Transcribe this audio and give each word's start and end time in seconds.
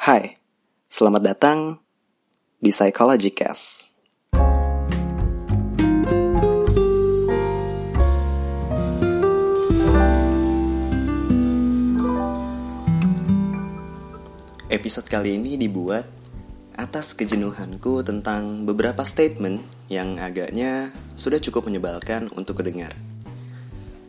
Hai, 0.00 0.32
selamat 0.88 1.20
datang 1.20 1.76
di 2.56 2.72
Psychology 2.72 3.36
Cast. 3.36 4.00
Episode 14.72 15.04
kali 15.04 15.36
ini 15.36 15.60
dibuat 15.60 16.08
atas 16.80 17.12
kejenuhanku 17.12 18.00
tentang 18.00 18.64
beberapa 18.64 19.04
statement 19.04 19.60
yang 19.92 20.16
agaknya 20.16 20.96
sudah 21.12 21.44
cukup 21.44 21.68
menyebalkan 21.68 22.32
untuk 22.40 22.64
kedengar. 22.64 22.96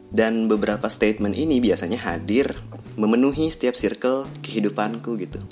Dan 0.07 0.47
beberapa 0.47 0.87
statement 0.87 1.35
ini 1.35 1.59
biasanya 1.59 1.99
hadir 1.99 2.55
memenuhi 2.95 3.51
setiap 3.51 3.75
circle 3.75 4.23
kehidupanku 4.39 5.19
gitu. 5.19 5.43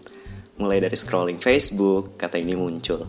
Mulai 0.60 0.84
dari 0.84 1.00
scrolling 1.00 1.40
Facebook, 1.40 2.20
kata 2.20 2.36
ini 2.36 2.54
muncul. 2.54 3.08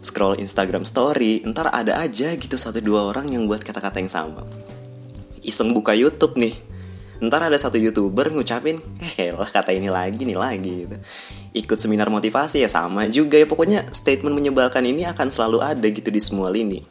Scroll 0.00 0.38
Instagram 0.38 0.86
story, 0.86 1.42
entar 1.42 1.68
ada 1.74 1.98
aja 1.98 2.30
gitu 2.38 2.54
satu 2.54 2.78
dua 2.78 3.10
orang 3.10 3.26
yang 3.28 3.50
buat 3.50 3.60
kata-kata 3.60 3.98
yang 3.98 4.12
sama. 4.12 4.46
Iseng 5.42 5.74
buka 5.74 5.98
YouTube 5.98 6.38
nih, 6.38 6.54
ntar 7.20 7.48
ada 7.48 7.56
satu 7.56 7.80
youtuber 7.80 8.28
ngucapin 8.28 8.76
eh 9.00 9.12
kayak 9.12 9.40
kata 9.48 9.72
ini 9.72 9.88
lagi 9.88 10.28
nih 10.28 10.36
lagi 10.36 10.72
gitu 10.84 10.96
ikut 11.56 11.78
seminar 11.80 12.12
motivasi 12.12 12.60
ya 12.60 12.68
sama 12.68 13.08
juga 13.08 13.40
ya 13.40 13.48
pokoknya 13.48 13.88
statement 13.88 14.36
menyebalkan 14.36 14.84
ini 14.84 15.08
akan 15.08 15.32
selalu 15.32 15.64
ada 15.64 15.86
gitu 15.88 16.12
di 16.12 16.20
semua 16.20 16.52
lini 16.52 16.84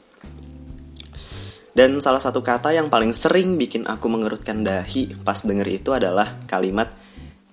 dan 1.77 2.01
salah 2.01 2.23
satu 2.23 2.41
kata 2.41 2.73
yang 2.73 2.89
paling 2.89 3.13
sering 3.13 3.59
bikin 3.61 3.85
aku 3.85 4.09
mengerutkan 4.09 4.65
dahi 4.65 5.13
pas 5.21 5.37
denger 5.45 5.67
itu 5.69 5.93
adalah 5.93 6.41
kalimat 6.49 6.89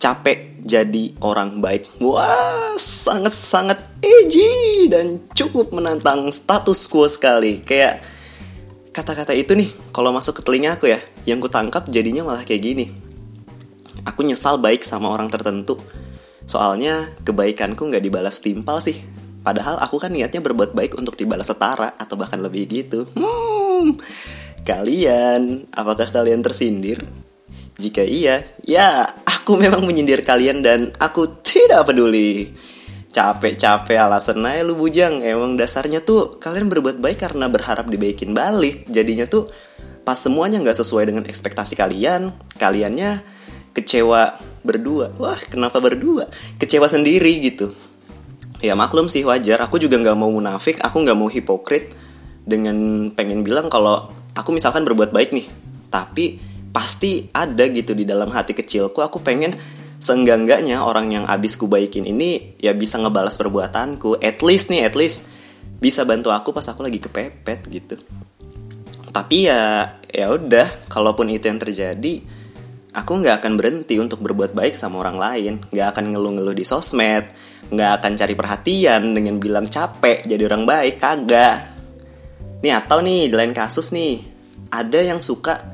capek 0.03 0.59
jadi 0.67 1.15
orang 1.23 1.63
baik. 1.63 2.03
Wah 2.03 2.75
sangat 2.75 3.31
sangat 3.31 3.79
edgy 4.03 4.91
dan 4.91 5.23
cukup 5.31 5.71
menantang 5.71 6.27
status 6.35 6.91
quo 6.91 7.07
sekali. 7.07 7.63
Kayak 7.63 8.03
kata-kata 8.91 9.31
itu 9.31 9.55
nih 9.55 9.71
kalau 9.95 10.11
masuk 10.11 10.43
ke 10.43 10.43
telinga 10.43 10.75
aku 10.75 10.91
ya 10.91 10.99
yang 11.23 11.39
ku 11.39 11.47
tangkap 11.47 11.87
jadinya 11.87 12.27
malah 12.27 12.43
kayak 12.43 12.63
gini. 12.67 12.87
Aku 14.03 14.27
nyesal 14.27 14.59
baik 14.59 14.83
sama 14.83 15.07
orang 15.07 15.31
tertentu. 15.31 15.79
Soalnya 16.51 17.15
kebaikanku 17.23 17.87
nggak 17.87 18.03
dibalas 18.03 18.43
timpal 18.43 18.83
sih. 18.83 18.99
Padahal 19.47 19.79
aku 19.79 20.03
kan 20.03 20.11
niatnya 20.11 20.43
berbuat 20.43 20.75
baik 20.75 20.99
untuk 20.99 21.15
dibalas 21.15 21.47
setara 21.47 21.95
atau 21.95 22.19
bahkan 22.19 22.43
lebih 22.43 22.67
gitu. 22.67 23.07
Hmm, 23.15 23.95
kalian 24.67 25.71
apakah 25.71 26.11
kalian 26.11 26.43
tersindir? 26.43 27.07
Jika 27.79 28.07
iya 28.07 28.47
ya 28.63 29.03
aku 29.43 29.59
memang 29.59 29.83
menyindir 29.83 30.23
kalian 30.23 30.63
dan 30.63 30.95
aku 31.03 31.43
tidak 31.43 31.91
peduli. 31.91 32.55
Capek-capek 33.11 33.99
alasan 33.99 34.47
aja 34.47 34.63
lu 34.63 34.79
bujang. 34.79 35.19
Emang 35.19 35.59
dasarnya 35.59 35.99
tuh 36.01 36.39
kalian 36.39 36.71
berbuat 36.71 37.03
baik 37.03 37.27
karena 37.27 37.51
berharap 37.51 37.91
dibaikin 37.91 38.39
balik. 38.39 38.87
Jadinya 38.87 39.27
tuh 39.27 39.51
pas 40.07 40.15
semuanya 40.15 40.63
nggak 40.63 40.79
sesuai 40.79 41.11
dengan 41.11 41.27
ekspektasi 41.27 41.75
kalian 41.75 42.31
kaliannya 42.57 43.21
kecewa 43.75 44.39
berdua. 44.63 45.11
Wah 45.19 45.37
kenapa 45.51 45.83
berdua? 45.83 46.31
Kecewa 46.63 46.87
sendiri 46.87 47.43
gitu. 47.43 47.75
Ya 48.63 48.79
maklum 48.79 49.11
sih 49.11 49.27
wajar. 49.27 49.59
Aku 49.67 49.83
juga 49.83 49.99
nggak 49.99 50.17
mau 50.17 50.31
munafik. 50.31 50.79
Aku 50.87 51.03
nggak 51.03 51.19
mau 51.19 51.27
hipokrit 51.27 51.91
dengan 52.47 53.11
pengen 53.11 53.43
bilang 53.43 53.67
kalau 53.67 54.07
aku 54.39 54.55
misalkan 54.55 54.87
berbuat 54.87 55.11
baik 55.11 55.35
nih. 55.35 55.51
Tapi 55.91 56.52
pasti 56.73 57.29
ada 57.31 57.69
gitu 57.69 57.93
di 57.93 58.09
dalam 58.09 58.33
hati 58.33 58.57
kecilku. 58.57 58.99
Aku 59.05 59.21
pengen 59.21 59.53
seenggak-enggaknya 60.03 60.83
orang 60.83 61.15
yang 61.15 61.25
abis 61.31 61.55
ku 61.55 61.71
baikin 61.71 62.03
ini 62.09 62.59
ya 62.59 62.75
bisa 62.75 62.99
ngebalas 62.99 63.39
perbuatanku. 63.39 64.19
At 64.19 64.43
least 64.43 64.73
nih 64.73 64.89
at 64.89 64.97
least 64.99 65.31
bisa 65.79 66.03
bantu 66.03 66.33
aku 66.35 66.51
pas 66.51 66.67
aku 66.67 66.83
lagi 66.83 66.99
kepepet 66.99 67.69
gitu. 67.71 68.01
Tapi 69.13 69.47
ya 69.47 69.95
ya 70.09 70.33
udah 70.33 70.89
kalaupun 70.89 71.29
itu 71.29 71.47
yang 71.47 71.61
terjadi 71.61 72.25
aku 72.97 73.13
nggak 73.21 73.45
akan 73.45 73.53
berhenti 73.61 74.01
untuk 74.01 74.25
berbuat 74.25 74.57
baik 74.57 74.73
sama 74.75 75.05
orang 75.05 75.21
lain. 75.21 75.53
Nggak 75.71 75.87
akan 75.97 76.05
ngeluh-ngeluh 76.17 76.57
di 76.57 76.65
sosmed. 76.65 77.29
Nggak 77.73 77.91
akan 78.03 78.13
cari 78.19 78.35
perhatian 78.35 79.03
dengan 79.15 79.39
bilang 79.39 79.69
capek 79.71 80.27
jadi 80.27 80.43
orang 80.49 80.65
baik 80.67 80.97
kagak. 80.99 81.57
Nih 82.65 82.73
atau 82.75 82.99
nih 83.05 83.31
di 83.31 83.35
lain 83.35 83.55
kasus 83.55 83.95
nih 83.95 84.23
ada 84.73 84.99
yang 84.99 85.21
suka 85.21 85.72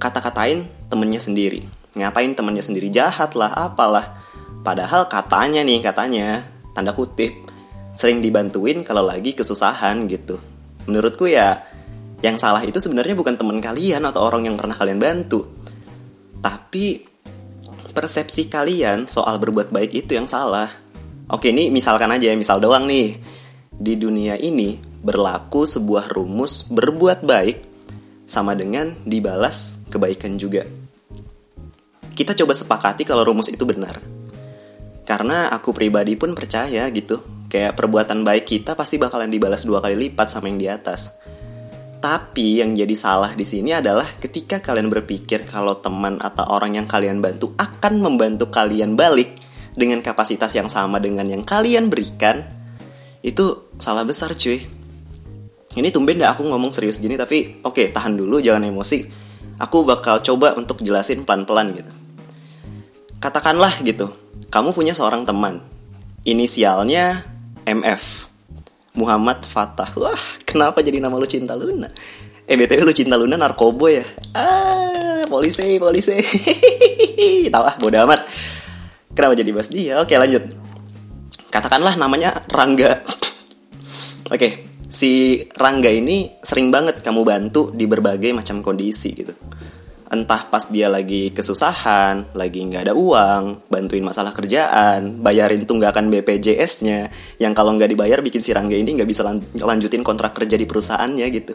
kata-katain 0.00 0.64
temennya 0.88 1.20
sendiri. 1.20 1.62
Ngatain 1.92 2.32
temennya 2.32 2.64
sendiri 2.64 2.88
jahat 2.88 3.36
lah 3.36 3.52
apalah. 3.52 4.18
Padahal 4.64 5.06
katanya 5.06 5.60
nih 5.60 5.84
katanya 5.84 6.48
tanda 6.72 6.96
kutip 6.96 7.32
sering 7.92 8.24
dibantuin 8.24 8.80
kalau 8.80 9.04
lagi 9.04 9.36
kesusahan 9.36 10.08
gitu. 10.08 10.40
Menurutku 10.88 11.28
ya 11.28 11.60
yang 12.24 12.40
salah 12.40 12.64
itu 12.64 12.80
sebenarnya 12.80 13.12
bukan 13.12 13.36
teman 13.36 13.60
kalian 13.60 14.00
atau 14.08 14.24
orang 14.24 14.48
yang 14.48 14.56
pernah 14.56 14.72
kalian 14.72 14.96
bantu. 14.96 15.44
Tapi 16.40 17.04
persepsi 17.92 18.48
kalian 18.48 19.04
soal 19.04 19.36
berbuat 19.36 19.68
baik 19.68 19.92
itu 19.92 20.16
yang 20.16 20.24
salah. 20.24 20.72
Oke 21.28 21.52
ini 21.52 21.68
misalkan 21.68 22.08
aja 22.08 22.32
misal 22.32 22.56
doang 22.58 22.88
nih. 22.88 23.20
Di 23.80 23.96
dunia 23.96 24.36
ini 24.36 24.76
berlaku 24.80 25.64
sebuah 25.64 26.12
rumus 26.12 26.68
berbuat 26.68 27.24
baik 27.24 27.69
sama 28.30 28.54
dengan 28.54 28.94
dibalas 29.02 29.90
kebaikan 29.90 30.38
juga 30.38 30.62
kita 32.20 32.36
coba 32.36 32.52
sepakati 32.52 33.08
kalau 33.08 33.24
rumus 33.24 33.48
itu 33.48 33.64
benar. 33.64 33.96
Karena 35.08 35.48
aku 35.48 35.72
pribadi 35.72 36.20
pun 36.20 36.36
percaya 36.36 36.84
gitu, 36.92 37.48
kayak 37.48 37.80
perbuatan 37.80 38.28
baik 38.28 38.44
kita 38.44 38.76
pasti 38.76 39.00
bakalan 39.00 39.32
dibalas 39.32 39.64
dua 39.64 39.80
kali 39.80 39.96
lipat 39.96 40.28
sama 40.28 40.52
yang 40.52 40.60
di 40.60 40.68
atas. 40.68 41.16
Tapi 42.04 42.60
yang 42.60 42.76
jadi 42.76 42.92
salah 42.92 43.32
di 43.32 43.48
sini 43.48 43.72
adalah 43.72 44.04
ketika 44.20 44.60
kalian 44.60 44.92
berpikir 44.92 45.48
kalau 45.48 45.80
teman 45.80 46.20
atau 46.20 46.44
orang 46.48 46.76
yang 46.76 46.84
kalian 46.84 47.24
bantu 47.24 47.56
akan 47.56 48.04
membantu 48.04 48.52
kalian 48.52 49.00
balik 49.00 49.40
dengan 49.72 50.04
kapasitas 50.04 50.52
yang 50.52 50.68
sama 50.68 51.00
dengan 51.00 51.24
yang 51.24 51.40
kalian 51.40 51.88
berikan, 51.88 52.44
itu 53.24 53.72
salah 53.80 54.04
besar 54.04 54.36
cuy. 54.36 54.79
Ini 55.78 55.94
tumben 55.94 56.18
dah 56.18 56.34
aku 56.34 56.42
ngomong 56.46 56.74
serius 56.74 56.98
gini 56.98 57.14
tapi 57.14 57.62
oke 57.62 57.76
okay, 57.78 57.86
tahan 57.94 58.18
dulu 58.18 58.42
jangan 58.42 58.66
emosi. 58.66 59.06
Aku 59.60 59.84
bakal 59.84 60.24
coba 60.24 60.56
untuk 60.56 60.80
jelasin 60.80 61.22
pelan-pelan 61.22 61.76
gitu 61.76 62.00
katakanlah 63.20 63.70
gitu, 63.84 64.08
kamu 64.48 64.72
punya 64.72 64.96
seorang 64.96 65.28
teman. 65.28 65.60
Inisialnya 66.24 67.22
MF. 67.68 68.32
Muhammad 68.96 69.46
Fatah. 69.46 69.86
Wah, 69.94 70.18
kenapa 70.42 70.82
jadi 70.82 70.98
nama 70.98 71.14
lu 71.14 71.28
Cinta 71.28 71.54
Luna? 71.54 71.86
Eh, 72.50 72.58
BTW 72.58 72.82
lu 72.82 72.90
Cinta 72.90 73.14
Luna 73.14 73.38
narkobo 73.38 73.86
ya? 73.86 74.02
Ah, 74.34 75.22
polisi, 75.30 75.78
polisi. 75.78 76.18
Tahu 77.54 77.64
ah, 77.64 77.76
bodo 77.78 77.96
amat. 78.02 78.26
Kenapa 79.14 79.38
jadi 79.38 79.54
bahas 79.54 79.70
dia? 79.70 80.02
Oke, 80.02 80.18
lanjut. 80.18 80.42
Katakanlah 81.54 81.94
namanya 81.94 82.34
Rangga. 82.50 82.98
Oke, 84.34 84.69
si 84.90 85.38
Rangga 85.54 85.88
ini 85.88 86.34
sering 86.42 86.74
banget 86.74 87.00
kamu 87.00 87.22
bantu 87.22 87.70
di 87.70 87.86
berbagai 87.86 88.34
macam 88.34 88.58
kondisi 88.60 89.14
gitu 89.14 89.32
entah 90.10 90.50
pas 90.50 90.66
dia 90.66 90.90
lagi 90.90 91.30
kesusahan, 91.30 92.34
lagi 92.34 92.66
nggak 92.66 92.90
ada 92.90 92.94
uang, 92.98 93.70
bantuin 93.70 94.02
masalah 94.02 94.34
kerjaan, 94.34 95.22
bayarin 95.22 95.62
tunggakan 95.62 96.10
BPJS-nya, 96.10 97.06
yang 97.38 97.54
kalau 97.54 97.78
nggak 97.78 97.94
dibayar 97.94 98.18
bikin 98.18 98.42
si 98.42 98.50
Rangga 98.50 98.74
ini 98.74 98.98
nggak 98.98 99.06
bisa 99.06 99.22
lanjutin 99.62 100.02
kontrak 100.02 100.34
kerja 100.34 100.58
di 100.58 100.66
perusahaannya 100.66 101.26
gitu. 101.30 101.54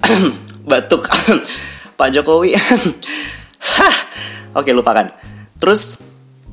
Batuk, 0.72 1.04
Pak 2.00 2.08
Jokowi. 2.16 2.56
Hah, 3.76 3.96
oke 4.56 4.72
lupakan. 4.72 5.12
Terus 5.60 6.00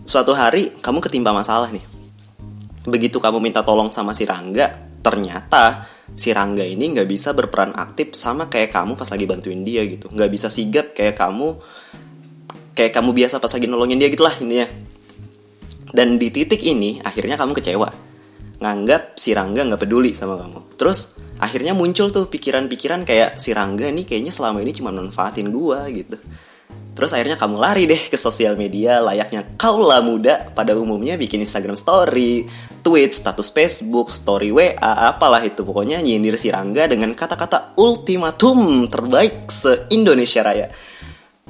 suatu 0.03 0.35
hari 0.35 0.75
kamu 0.83 0.99
ketimpa 0.99 1.31
masalah 1.31 1.71
nih. 1.71 1.87
Begitu 2.83 3.15
kamu 3.23 3.39
minta 3.39 3.63
tolong 3.63 3.95
sama 3.95 4.11
si 4.11 4.27
Rangga, 4.27 4.67
ternyata 4.99 5.87
si 6.15 6.29
Rangga 6.33 6.65
ini 6.65 6.93
nggak 6.93 7.07
bisa 7.09 7.33
berperan 7.33 7.73
aktif 7.75 8.13
sama 8.13 8.47
kayak 8.47 8.73
kamu 8.73 8.97
pas 8.97 9.09
lagi 9.09 9.25
bantuin 9.25 9.61
dia 9.65 9.85
gitu. 9.85 10.09
Nggak 10.09 10.29
bisa 10.29 10.47
sigap 10.47 10.93
kayak 10.93 11.17
kamu 11.17 11.57
kayak 12.77 12.91
kamu 12.95 13.11
biasa 13.11 13.41
pas 13.41 13.51
lagi 13.51 13.65
nolongin 13.67 13.99
dia 13.99 14.09
gitulah 14.09 14.33
intinya. 14.39 14.67
Dan 15.89 16.21
di 16.21 16.29
titik 16.29 16.61
ini 16.61 17.01
akhirnya 17.01 17.35
kamu 17.35 17.57
kecewa. 17.57 17.89
Nganggap 18.59 19.15
si 19.17 19.33
Rangga 19.33 19.65
nggak 19.65 19.81
peduli 19.81 20.11
sama 20.13 20.37
kamu. 20.37 20.77
Terus 20.77 21.19
akhirnya 21.39 21.71
muncul 21.71 22.11
tuh 22.11 22.27
pikiran-pikiran 22.27 23.07
kayak 23.07 23.39
si 23.39 23.55
Rangga 23.55 23.87
nih 23.89 24.03
kayaknya 24.03 24.35
selama 24.35 24.59
ini 24.59 24.75
cuma 24.75 24.91
manfaatin 24.91 25.49
gua 25.49 25.87
gitu 25.87 26.19
Terus 26.99 27.15
akhirnya 27.15 27.39
kamu 27.39 27.63
lari 27.63 27.87
deh 27.87 28.11
ke 28.11 28.19
sosial 28.19 28.59
media 28.59 28.99
layaknya 28.99 29.55
kaulah 29.55 30.03
muda. 30.03 30.51
Pada 30.51 30.75
umumnya 30.75 31.15
bikin 31.15 31.39
Instagram 31.39 31.79
story, 31.79 32.43
tweet, 32.83 33.15
status 33.15 33.55
Facebook, 33.55 34.11
story 34.11 34.51
WA, 34.51 34.75
apalah 35.07 35.39
itu. 35.39 35.63
Pokoknya 35.63 36.03
nyindir 36.03 36.35
si 36.35 36.51
Rangga 36.51 36.91
dengan 36.91 37.15
kata-kata 37.15 37.79
ultimatum 37.79 38.91
terbaik 38.91 39.47
se-Indonesia 39.47 40.43
Raya. 40.43 40.67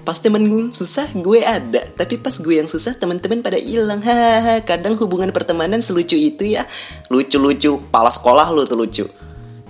pas 0.05 0.21
temen 0.21 0.69
susah 0.69 1.09
gue 1.17 1.41
ada. 1.41 1.81
Tapi 1.97 2.21
pas 2.21 2.37
gue 2.37 2.61
yang 2.61 2.69
susah 2.69 2.93
teman-teman 3.01 3.41
pada 3.41 3.57
hilang. 3.57 4.05
Hahaha 4.05 4.61
kadang 4.61 5.01
hubungan 5.01 5.33
pertemanan 5.33 5.81
selucu 5.81 6.13
itu 6.13 6.45
ya. 6.45 6.61
Lucu-lucu 7.09 7.89
pala 7.89 8.13
sekolah 8.13 8.53
lu 8.53 8.69
tuh 8.69 8.77
lucu. 8.77 9.05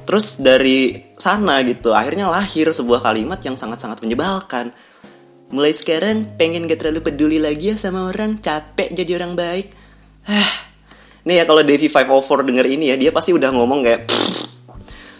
Terus 0.03 0.43
dari 0.43 1.07
sana 1.15 1.63
gitu 1.63 1.95
akhirnya 1.95 2.27
lahir 2.27 2.67
sebuah 2.67 2.99
kalimat 2.99 3.39
yang 3.47 3.55
sangat-sangat 3.55 4.03
menyebalkan 4.03 4.75
mulai 5.49 5.73
sekarang 5.73 6.37
pengen 6.37 6.69
gak 6.69 6.85
terlalu 6.85 7.01
peduli 7.01 7.37
lagi 7.41 7.73
ya 7.73 7.75
sama 7.77 8.05
orang 8.09 8.37
capek 8.37 8.93
jadi 8.93 9.17
orang 9.21 9.33
baik 9.33 9.67
ah 10.29 10.53
nih 11.25 11.41
ya 11.41 11.43
kalau 11.49 11.65
Devi 11.65 11.89
504 11.89 12.47
denger 12.47 12.65
ini 12.69 12.85
ya 12.93 12.95
dia 12.95 13.11
pasti 13.13 13.33
udah 13.33 13.49
ngomong 13.53 13.81
kayak 13.81 14.07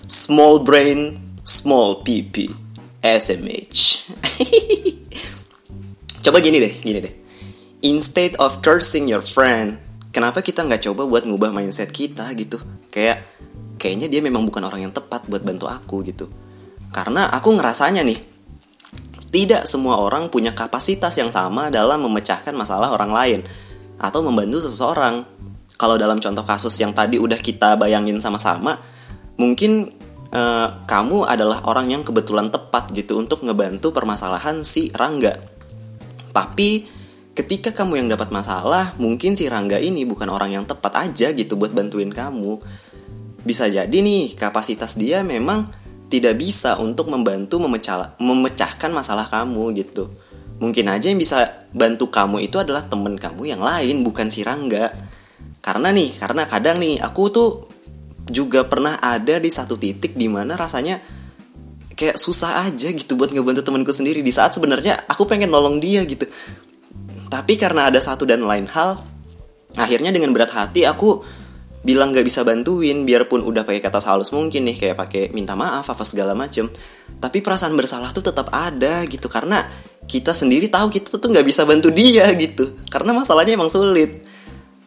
small 0.06 0.62
brain 0.62 1.18
small 1.42 2.06
pp 2.06 2.50
SMH 3.02 3.82
Coba 6.20 6.44
gini 6.44 6.60
deh, 6.60 6.74
gini 6.84 7.00
deh. 7.00 7.14
Instead 7.80 8.36
of 8.44 8.60
cursing 8.60 9.08
your 9.08 9.24
friend, 9.24 9.80
kenapa 10.12 10.44
kita 10.44 10.68
nggak 10.68 10.92
coba 10.92 11.08
buat 11.08 11.24
ngubah 11.24 11.56
mindset 11.56 11.96
kita 11.96 12.28
gitu? 12.36 12.60
Kayak 12.92 13.24
kayaknya 13.80 14.12
dia 14.12 14.20
memang 14.20 14.44
bukan 14.44 14.68
orang 14.68 14.84
yang 14.84 14.94
tepat 14.94 15.24
buat 15.32 15.42
bantu 15.48 15.72
aku 15.72 16.04
gitu. 16.04 16.28
Karena 16.92 17.32
aku 17.32 17.56
ngerasanya 17.56 18.04
nih, 18.04 18.20
tidak 19.30 19.70
semua 19.70 20.02
orang 20.02 20.28
punya 20.34 20.52
kapasitas 20.58 21.14
yang 21.18 21.30
sama 21.30 21.70
dalam 21.70 22.02
memecahkan 22.02 22.54
masalah 22.54 22.94
orang 22.94 23.12
lain 23.14 23.40
atau 24.02 24.26
membantu 24.26 24.66
seseorang. 24.66 25.26
Kalau 25.80 25.96
dalam 25.96 26.20
contoh 26.20 26.44
kasus 26.44 26.76
yang 26.82 26.92
tadi 26.92 27.16
udah 27.16 27.40
kita 27.40 27.80
bayangin 27.80 28.20
sama-sama, 28.20 28.76
mungkin 29.40 29.88
uh, 30.36 30.84
kamu 30.84 31.24
adalah 31.24 31.64
orang 31.72 31.88
yang 31.88 32.04
kebetulan 32.04 32.52
tepat 32.52 32.92
gitu 32.92 33.16
untuk 33.16 33.48
ngebantu 33.48 33.96
permasalahan 33.96 34.60
si 34.68 34.92
Rangga 34.92 35.60
tapi 36.32 36.86
ketika 37.34 37.74
kamu 37.74 38.06
yang 38.06 38.08
dapat 38.10 38.30
masalah, 38.30 38.94
mungkin 39.02 39.34
si 39.34 39.50
Rangga 39.50 39.82
ini 39.82 40.06
bukan 40.06 40.30
orang 40.30 40.54
yang 40.54 40.66
tepat 40.66 41.10
aja 41.10 41.34
gitu 41.34 41.58
buat 41.58 41.74
bantuin 41.74 42.14
kamu. 42.14 42.62
Bisa 43.44 43.72
jadi 43.72 43.92
nih, 43.92 44.36
kapasitas 44.36 45.00
dia 45.00 45.24
memang 45.24 45.72
tidak 46.10 46.36
bisa 46.42 46.76
untuk 46.82 47.08
membantu 47.14 47.62
memecah, 47.62 48.18
memecahkan 48.18 48.90
masalah 48.90 49.30
kamu 49.30 49.78
gitu. 49.78 50.10
Mungkin 50.60 50.92
aja 50.92 51.08
yang 51.08 51.22
bisa 51.22 51.70
bantu 51.72 52.12
kamu 52.12 52.50
itu 52.50 52.60
adalah 52.60 52.84
temen 52.84 53.16
kamu 53.16 53.48
yang 53.48 53.62
lain, 53.64 54.04
bukan 54.04 54.28
si 54.28 54.44
Rangga. 54.44 54.92
Karena 55.64 55.94
nih, 55.94 56.18
karena 56.18 56.44
kadang 56.50 56.82
nih, 56.82 57.00
aku 57.00 57.24
tuh 57.32 57.50
juga 58.30 58.66
pernah 58.66 58.98
ada 59.00 59.40
di 59.40 59.50
satu 59.50 59.78
titik 59.78 60.18
di 60.18 60.30
mana 60.30 60.54
rasanya 60.60 61.02
kayak 62.00 62.16
susah 62.16 62.70
aja 62.70 62.94
gitu 62.96 63.20
buat 63.20 63.34
ngebantu 63.34 63.66
temanku 63.66 63.92
sendiri 63.92 64.24
di 64.24 64.32
saat 64.32 64.56
sebenarnya 64.56 65.10
aku 65.10 65.28
pengen 65.28 65.52
nolong 65.52 65.84
dia 65.84 66.06
gitu 66.08 66.24
tapi 67.28 67.60
karena 67.60 67.92
ada 67.92 68.00
satu 68.00 68.24
dan 68.24 68.46
lain 68.46 68.70
hal 68.72 68.96
akhirnya 69.76 70.16
dengan 70.16 70.32
berat 70.32 70.56
hati 70.56 70.88
aku 70.88 71.26
bilang 71.80 72.12
gak 72.12 72.28
bisa 72.28 72.44
bantuin 72.44 73.08
biarpun 73.08 73.40
udah 73.40 73.64
pakai 73.64 73.80
kata 73.80 74.04
halus 74.04 74.36
mungkin 74.36 74.68
nih 74.68 74.76
kayak 74.76 74.98
pakai 75.00 75.24
minta 75.32 75.56
maaf 75.56 75.88
apa 75.88 76.04
segala 76.04 76.36
macem. 76.36 76.68
Tapi 77.20 77.40
perasaan 77.40 77.76
bersalah 77.76 78.12
tuh 78.12 78.24
tetap 78.26 78.52
ada 78.52 79.04
gitu 79.08 79.32
karena 79.32 79.64
kita 80.10 80.36
sendiri 80.36 80.68
tahu 80.68 80.92
kita 80.92 81.16
tuh 81.16 81.30
nggak 81.32 81.48
bisa 81.48 81.64
bantu 81.64 81.92
dia 81.92 82.28
gitu. 82.36 82.76
Karena 82.92 83.16
masalahnya 83.16 83.56
emang 83.56 83.72
sulit. 83.72 84.28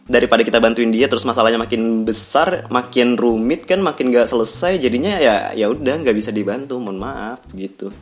Daripada 0.03 0.43
kita 0.43 0.59
bantuin 0.59 0.91
dia 0.91 1.07
terus 1.07 1.23
masalahnya 1.23 1.63
makin 1.63 2.03
besar 2.03 2.67
makin 2.75 3.15
rumit 3.15 3.71
kan 3.71 3.79
makin 3.79 4.11
gak 4.11 4.27
selesai 4.27 4.83
jadinya 4.83 5.15
ya 5.17 5.55
ya 5.55 5.71
udah 5.71 6.03
nggak 6.03 6.19
bisa 6.19 6.35
dibantu 6.35 6.83
mohon 6.83 6.99
maaf 6.99 7.47
gitu 7.55 7.95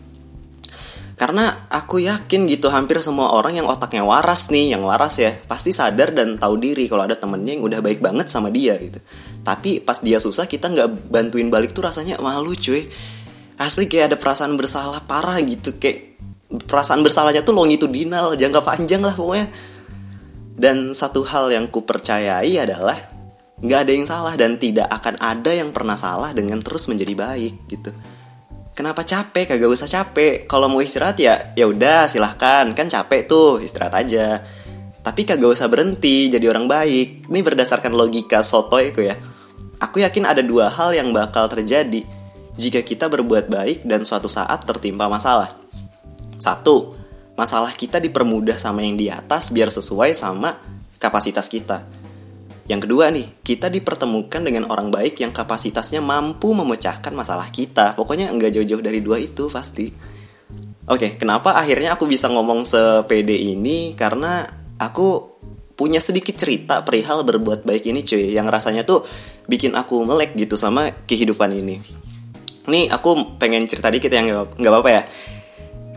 karena 1.20 1.68
aku 1.68 2.00
yakin 2.00 2.48
gitu 2.48 2.72
hampir 2.72 2.96
semua 3.04 3.36
orang 3.36 3.60
yang 3.60 3.68
otaknya 3.68 4.00
waras 4.00 4.48
nih 4.48 4.72
yang 4.72 4.88
waras 4.88 5.20
ya 5.20 5.36
pasti 5.44 5.68
sadar 5.68 6.16
dan 6.16 6.40
tahu 6.40 6.56
diri 6.56 6.88
kalau 6.88 7.04
ada 7.04 7.12
temennya 7.12 7.60
yang 7.60 7.68
udah 7.68 7.84
baik 7.84 8.00
banget 8.00 8.32
sama 8.32 8.48
dia 8.48 8.80
gitu. 8.80 8.96
Tapi 9.44 9.84
pas 9.84 10.00
dia 10.00 10.16
susah 10.16 10.48
kita 10.48 10.72
nggak 10.72 11.12
bantuin 11.12 11.52
balik 11.52 11.76
tuh 11.76 11.84
rasanya 11.84 12.16
malu 12.24 12.56
cuy. 12.56 12.88
Asli 13.60 13.84
kayak 13.84 14.08
ada 14.08 14.16
perasaan 14.16 14.56
bersalah 14.56 15.04
parah 15.04 15.36
gitu 15.44 15.76
kayak 15.76 16.16
perasaan 16.64 17.04
bersalahnya 17.04 17.44
tuh 17.44 17.52
longitudinal 17.52 18.32
jangka 18.40 18.64
panjang 18.64 19.04
lah 19.04 19.12
pokoknya. 19.12 19.52
Dan 20.56 20.96
satu 20.96 21.20
hal 21.28 21.52
yang 21.52 21.68
ku 21.68 21.84
percayai 21.84 22.56
adalah 22.56 22.96
nggak 23.60 23.80
ada 23.84 23.92
yang 23.92 24.06
salah 24.08 24.34
dan 24.40 24.56
tidak 24.56 24.88
akan 24.88 25.20
ada 25.20 25.52
yang 25.52 25.68
pernah 25.68 26.00
salah 26.00 26.32
dengan 26.32 26.64
terus 26.64 26.88
menjadi 26.88 27.12
baik 27.12 27.68
gitu. 27.68 27.92
Kenapa 28.80 29.04
capek? 29.04 29.44
Kagak 29.44 29.76
usah 29.76 29.84
capek. 29.84 30.48
Kalau 30.48 30.64
mau 30.72 30.80
istirahat 30.80 31.20
ya 31.20 31.52
ya 31.52 31.68
udah 31.68 32.08
silahkan 32.08 32.64
kan 32.72 32.88
capek 32.88 33.28
tuh 33.28 33.60
istirahat 33.60 33.92
aja. 33.92 34.40
Tapi 35.04 35.28
kagak 35.28 35.52
usah 35.52 35.68
berhenti 35.68 36.32
jadi 36.32 36.48
orang 36.48 36.64
baik. 36.64 37.28
Ini 37.28 37.40
berdasarkan 37.44 37.92
logika 37.92 38.40
sotoy 38.40 38.88
ya. 38.96 39.20
Aku 39.84 40.00
yakin 40.00 40.24
ada 40.24 40.40
dua 40.40 40.72
hal 40.72 40.96
yang 40.96 41.12
bakal 41.12 41.44
terjadi 41.52 42.08
jika 42.56 42.80
kita 42.80 43.12
berbuat 43.12 43.52
baik 43.52 43.84
dan 43.84 44.00
suatu 44.00 44.32
saat 44.32 44.64
tertimpa 44.64 45.12
masalah. 45.12 45.52
Satu, 46.40 46.96
masalah 47.36 47.76
kita 47.76 48.00
dipermudah 48.00 48.56
sama 48.56 48.80
yang 48.80 48.96
di 48.96 49.12
atas 49.12 49.52
biar 49.52 49.68
sesuai 49.68 50.16
sama 50.16 50.56
kapasitas 50.96 51.52
kita. 51.52 51.84
Yang 52.70 52.86
kedua 52.86 53.10
nih, 53.10 53.26
kita 53.42 53.66
dipertemukan 53.66 54.46
dengan 54.46 54.70
orang 54.70 54.94
baik 54.94 55.18
yang 55.18 55.34
kapasitasnya 55.34 55.98
mampu 55.98 56.54
memecahkan 56.54 57.10
masalah 57.10 57.50
kita. 57.50 57.98
Pokoknya 57.98 58.30
enggak 58.30 58.54
jauh-jauh 58.54 58.78
dari 58.78 59.02
dua 59.02 59.18
itu 59.18 59.50
pasti. 59.50 59.90
Oke, 60.86 61.18
kenapa 61.18 61.58
akhirnya 61.58 61.98
aku 61.98 62.06
bisa 62.06 62.30
ngomong 62.30 62.62
sepede 62.62 63.34
ini? 63.34 63.98
Karena 63.98 64.46
aku 64.78 65.34
punya 65.74 65.98
sedikit 65.98 66.38
cerita 66.38 66.86
perihal 66.86 67.26
berbuat 67.26 67.66
baik 67.66 67.90
ini 67.90 68.06
cuy. 68.06 68.30
Yang 68.30 68.46
rasanya 68.54 68.86
tuh 68.86 69.02
bikin 69.50 69.74
aku 69.74 70.06
melek 70.06 70.38
gitu 70.38 70.54
sama 70.54 70.86
kehidupan 71.10 71.50
ini. 71.50 71.82
Nih 72.70 72.86
aku 72.86 73.34
pengen 73.42 73.66
cerita 73.66 73.90
dikit 73.90 74.14
yang 74.14 74.46
nggak 74.46 74.70
apa-apa 74.70 74.90
ya. 74.94 75.02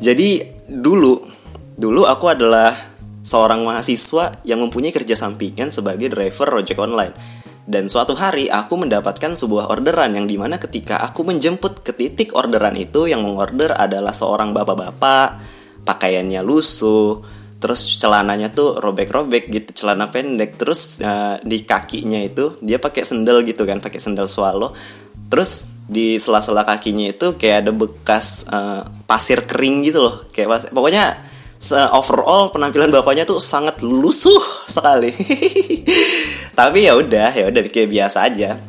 Jadi 0.02 0.42
dulu 0.66 1.44
Dulu 1.74 2.06
aku 2.06 2.30
adalah 2.30 2.93
seorang 3.24 3.64
mahasiswa 3.64 4.44
yang 4.44 4.60
mempunyai 4.60 4.92
kerja 4.92 5.16
sampingan 5.16 5.72
sebagai 5.72 6.12
driver 6.12 6.60
ojek 6.60 6.78
online. 6.78 7.16
Dan 7.64 7.88
suatu 7.88 8.12
hari 8.12 8.52
aku 8.52 8.76
mendapatkan 8.76 9.40
sebuah 9.40 9.72
orderan 9.72 10.12
yang 10.20 10.28
di 10.28 10.36
mana 10.36 10.60
ketika 10.60 11.00
aku 11.00 11.24
menjemput 11.24 11.80
ke 11.80 11.96
titik 11.96 12.36
orderan 12.36 12.76
itu 12.76 13.08
yang 13.08 13.24
mengorder 13.24 13.72
adalah 13.72 14.12
seorang 14.12 14.52
bapak-bapak, 14.52 15.40
pakaiannya 15.88 16.44
lusuh, 16.44 17.24
terus 17.64 17.88
celananya 17.96 18.52
tuh 18.52 18.84
robek-robek 18.84 19.48
gitu, 19.48 19.72
celana 19.72 20.12
pendek, 20.12 20.60
terus 20.60 21.00
uh, 21.00 21.40
di 21.40 21.64
kakinya 21.64 22.20
itu 22.20 22.60
dia 22.60 22.84
pakai 22.84 23.08
sendal 23.08 23.48
gitu 23.48 23.64
kan, 23.64 23.80
pakai 23.80 23.96
sendal 23.96 24.28
swallow. 24.28 24.76
Terus 25.32 25.72
di 25.88 26.20
sela-sela 26.20 26.68
kakinya 26.68 27.16
itu 27.16 27.40
kayak 27.40 27.64
ada 27.64 27.72
bekas 27.72 28.52
uh, 28.52 28.84
pasir 29.08 29.48
kering 29.48 29.88
gitu 29.88 30.04
loh, 30.04 30.28
kayak 30.36 30.68
pokoknya 30.76 31.32
overall 31.72 32.52
penampilan 32.52 32.92
bapaknya 32.92 33.24
tuh 33.24 33.40
sangat 33.40 33.80
lusuh 33.80 34.68
sekali. 34.68 35.14
Tapi 36.60 36.80
ya 36.86 37.00
udah, 37.00 37.30
ya 37.32 37.48
udah 37.48 37.62
kayak 37.72 37.90
biasa 37.90 38.18
aja. 38.28 38.60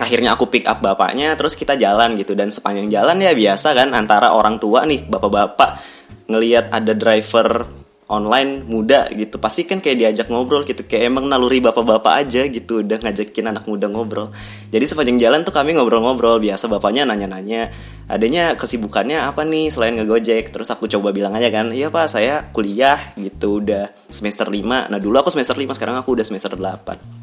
Akhirnya 0.00 0.34
aku 0.34 0.50
pick 0.50 0.66
up 0.66 0.82
bapaknya, 0.82 1.38
terus 1.38 1.54
kita 1.54 1.78
jalan 1.78 2.18
gitu 2.18 2.34
dan 2.34 2.50
sepanjang 2.50 2.90
jalan 2.90 3.22
ya 3.22 3.32
biasa 3.36 3.76
kan 3.76 3.94
antara 3.94 4.34
orang 4.34 4.58
tua 4.58 4.82
nih, 4.82 5.06
bapak-bapak 5.06 5.78
ngelihat 6.26 6.74
ada 6.74 6.92
driver 6.96 7.81
online 8.12 8.68
muda 8.68 9.08
gitu. 9.08 9.40
Pasti 9.40 9.64
kan 9.64 9.80
kayak 9.80 9.96
diajak 9.96 10.26
ngobrol 10.28 10.68
gitu. 10.68 10.84
Kayak 10.84 11.08
emang 11.08 11.32
naluri 11.32 11.64
bapak-bapak 11.64 12.28
aja 12.28 12.44
gitu 12.44 12.84
udah 12.84 13.00
ngajakin 13.00 13.48
anak 13.48 13.64
muda 13.64 13.88
ngobrol. 13.88 14.28
Jadi 14.68 14.84
sepanjang 14.84 15.16
jalan 15.16 15.40
tuh 15.48 15.56
kami 15.56 15.72
ngobrol-ngobrol 15.72 16.36
biasa 16.36 16.68
bapaknya 16.68 17.08
nanya-nanya. 17.08 17.72
Adanya 18.12 18.52
kesibukannya 18.60 19.24
apa 19.24 19.48
nih 19.48 19.72
selain 19.72 19.96
ngegojek? 19.96 20.52
Terus 20.52 20.68
aku 20.68 20.84
coba 20.92 21.16
bilang 21.16 21.32
aja 21.32 21.48
kan 21.48 21.72
iya 21.72 21.88
pak 21.88 22.12
saya 22.12 22.52
kuliah 22.52 23.16
gitu. 23.16 23.64
Udah 23.64 23.88
semester 24.12 24.52
5 24.52 24.92
nah 24.92 25.00
dulu 25.00 25.16
aku 25.16 25.32
semester 25.32 25.56
5 25.56 25.72
sekarang 25.72 25.96
aku 25.96 26.12
udah 26.12 26.26
semester 26.28 26.52
8 26.52 27.22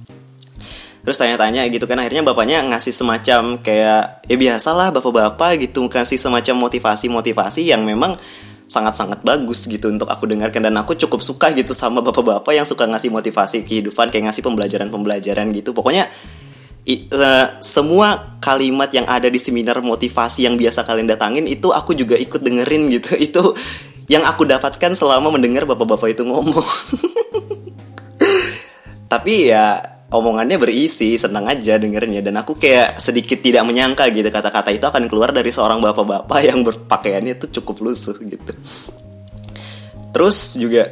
Terus 0.99 1.15
tanya-tanya 1.15 1.63
gitu 1.71 1.87
kan 1.87 1.97
akhirnya 1.97 2.27
bapaknya 2.27 2.59
ngasih 2.69 2.91
semacam 2.91 3.57
kayak 3.63 4.27
ya 4.27 4.35
biasalah 4.35 4.91
bapak-bapak 4.91 5.63
gitu. 5.63 5.87
Ngasih 5.87 6.19
semacam 6.19 6.67
motivasi-motivasi 6.67 7.63
yang 7.63 7.87
memang 7.87 8.19
sangat-sangat 8.69 9.25
bagus 9.25 9.65
gitu 9.65 9.89
untuk 9.89 10.07
aku 10.07 10.29
dengarkan. 10.29 10.69
Dan 10.69 10.77
aku 10.77 10.93
cukup 10.93 11.25
suka 11.25 11.51
gitu 11.57 11.73
sama 11.73 12.05
bapak-bapak 12.05 12.53
yang 12.53 12.63
suka 12.63 12.85
ngasih 12.85 13.09
motivasi 13.09 13.65
kehidupan 13.65 14.13
kayak 14.13 14.29
ngasih 14.29 14.45
pembelajaran-pembelajaran 14.45 15.49
gitu. 15.57 15.73
Pokoknya 15.73 16.05
i, 16.85 17.09
uh, 17.09 17.57
semua 17.59 18.37
kalimat 18.39 18.87
yang 18.93 19.09
ada 19.09 19.27
di 19.27 19.41
seminar 19.41 19.81
motivasi 19.81 20.45
yang 20.45 20.55
biasa 20.55 20.85
kalian 20.85 21.09
datangin 21.09 21.49
itu 21.49 21.73
aku 21.73 21.97
juga 21.97 22.15
ikut 22.15 22.39
dengerin 22.39 22.93
gitu. 22.93 23.17
Itu 23.27 23.57
yang 24.09 24.25
aku 24.25 24.45
dapatkan 24.45 24.97
selama 24.97 25.29
mendengar 25.29 25.69
bapak-bapak 25.69 26.17
itu 26.17 26.25
ngomong. 26.25 26.65
Tapi 29.13 29.53
ya 29.53 29.77
omongannya 30.09 30.57
berisi 30.57 31.13
senang 31.21 31.45
aja 31.45 31.77
dengernya 31.77 32.25
dan 32.25 32.41
aku 32.41 32.57
kayak 32.57 32.97
sedikit 32.97 33.45
tidak 33.45 33.61
menyangka 33.65 34.09
gitu 34.09 34.25
kata-kata 34.33 34.73
itu 34.73 34.85
akan 34.89 35.05
keluar 35.05 35.29
dari 35.29 35.53
seorang 35.53 35.77
bapak-bapak 35.85 36.39
yang 36.41 36.65
berpakaiannya 36.65 37.37
itu 37.37 37.61
cukup 37.61 37.85
lusuh 37.85 38.17
gitu. 38.17 38.53
Terus 40.09 40.57
juga 40.57 40.89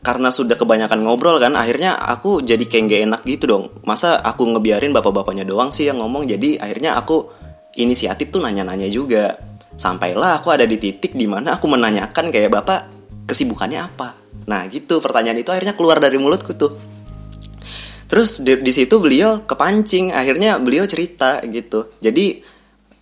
karena 0.00 0.32
sudah 0.32 0.56
kebanyakan 0.56 1.04
ngobrol 1.04 1.36
kan 1.36 1.52
akhirnya 1.52 1.92
aku 1.92 2.40
jadi 2.40 2.64
kayak 2.64 2.84
gak 2.88 3.02
enak 3.12 3.20
gitu 3.28 3.44
dong. 3.44 3.64
Masa 3.84 4.16
aku 4.16 4.48
ngebiarin 4.48 4.96
bapak-bapaknya 4.96 5.44
doang 5.44 5.68
sih 5.68 5.84
yang 5.84 6.00
ngomong? 6.00 6.24
Jadi 6.24 6.56
akhirnya 6.56 6.96
aku 6.96 7.28
inisiatif 7.76 8.32
tuh 8.32 8.40
nanya-nanya 8.40 8.88
juga. 8.88 9.36
Sampailah 9.78 10.40
aku 10.40 10.50
ada 10.50 10.64
di 10.64 10.80
titik 10.80 11.12
di 11.12 11.28
mana 11.28 11.60
aku 11.60 11.68
menanyakan 11.68 12.32
kayak 12.32 12.50
bapak 12.50 12.88
kesibukannya 13.28 13.84
apa? 13.84 14.16
Nah 14.48 14.64
gitu. 14.72 15.04
Pertanyaan 15.04 15.44
itu 15.44 15.52
akhirnya 15.52 15.76
keluar 15.76 16.00
dari 16.00 16.16
mulutku 16.16 16.56
tuh 16.56 16.87
terus 18.08 18.42
di, 18.42 18.58
di 18.58 18.72
situ 18.74 18.98
beliau 18.98 19.44
kepancing 19.46 20.10
akhirnya 20.10 20.58
beliau 20.58 20.88
cerita 20.88 21.44
gitu. 21.46 21.92
Jadi 22.02 22.42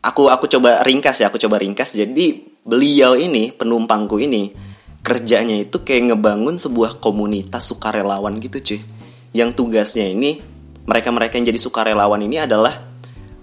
aku 0.02 0.28
aku 0.28 0.50
coba 0.50 0.82
ringkas 0.84 1.22
ya 1.22 1.32
aku 1.32 1.40
coba 1.40 1.58
ringkas. 1.62 1.96
Jadi 1.96 2.58
beliau 2.66 3.14
ini 3.14 3.54
penumpangku 3.54 4.18
ini 4.20 4.50
kerjanya 5.06 5.62
itu 5.62 5.86
kayak 5.86 6.12
ngebangun 6.14 6.58
sebuah 6.58 6.98
komunitas 6.98 7.70
sukarelawan 7.70 8.38
gitu 8.42 8.58
cuy. 8.58 8.80
Yang 9.30 9.50
tugasnya 9.58 10.10
ini 10.10 10.42
mereka-mereka 10.86 11.38
yang 11.38 11.46
jadi 11.50 11.60
sukarelawan 11.62 12.22
ini 12.22 12.42
adalah 12.42 12.85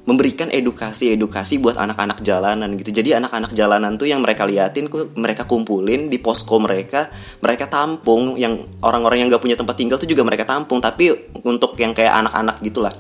memberikan 0.04 0.52
edukasi-edukasi 0.52 1.64
buat 1.64 1.80
anak-anak 1.80 2.20
jalanan 2.28 2.76
gitu. 2.76 2.92
Jadi 2.92 3.16
anak-anak 3.16 3.56
jalanan 3.56 3.96
tuh 3.96 4.12
yang 4.12 4.20
mereka 4.20 4.44
liatin, 4.44 4.92
mereka 5.16 5.48
kumpulin 5.48 6.12
di 6.12 6.20
posko 6.20 6.60
mereka, 6.60 7.08
mereka 7.40 7.72
tampung. 7.72 8.36
Yang 8.36 8.68
orang-orang 8.84 9.24
yang 9.24 9.28
gak 9.32 9.44
punya 9.44 9.56
tempat 9.56 9.80
tinggal 9.80 9.96
tuh 9.96 10.10
juga 10.12 10.28
mereka 10.28 10.44
tampung. 10.44 10.84
Tapi 10.84 11.32
untuk 11.48 11.80
yang 11.80 11.96
kayak 11.96 12.20
anak-anak 12.20 12.60
gitulah, 12.60 12.92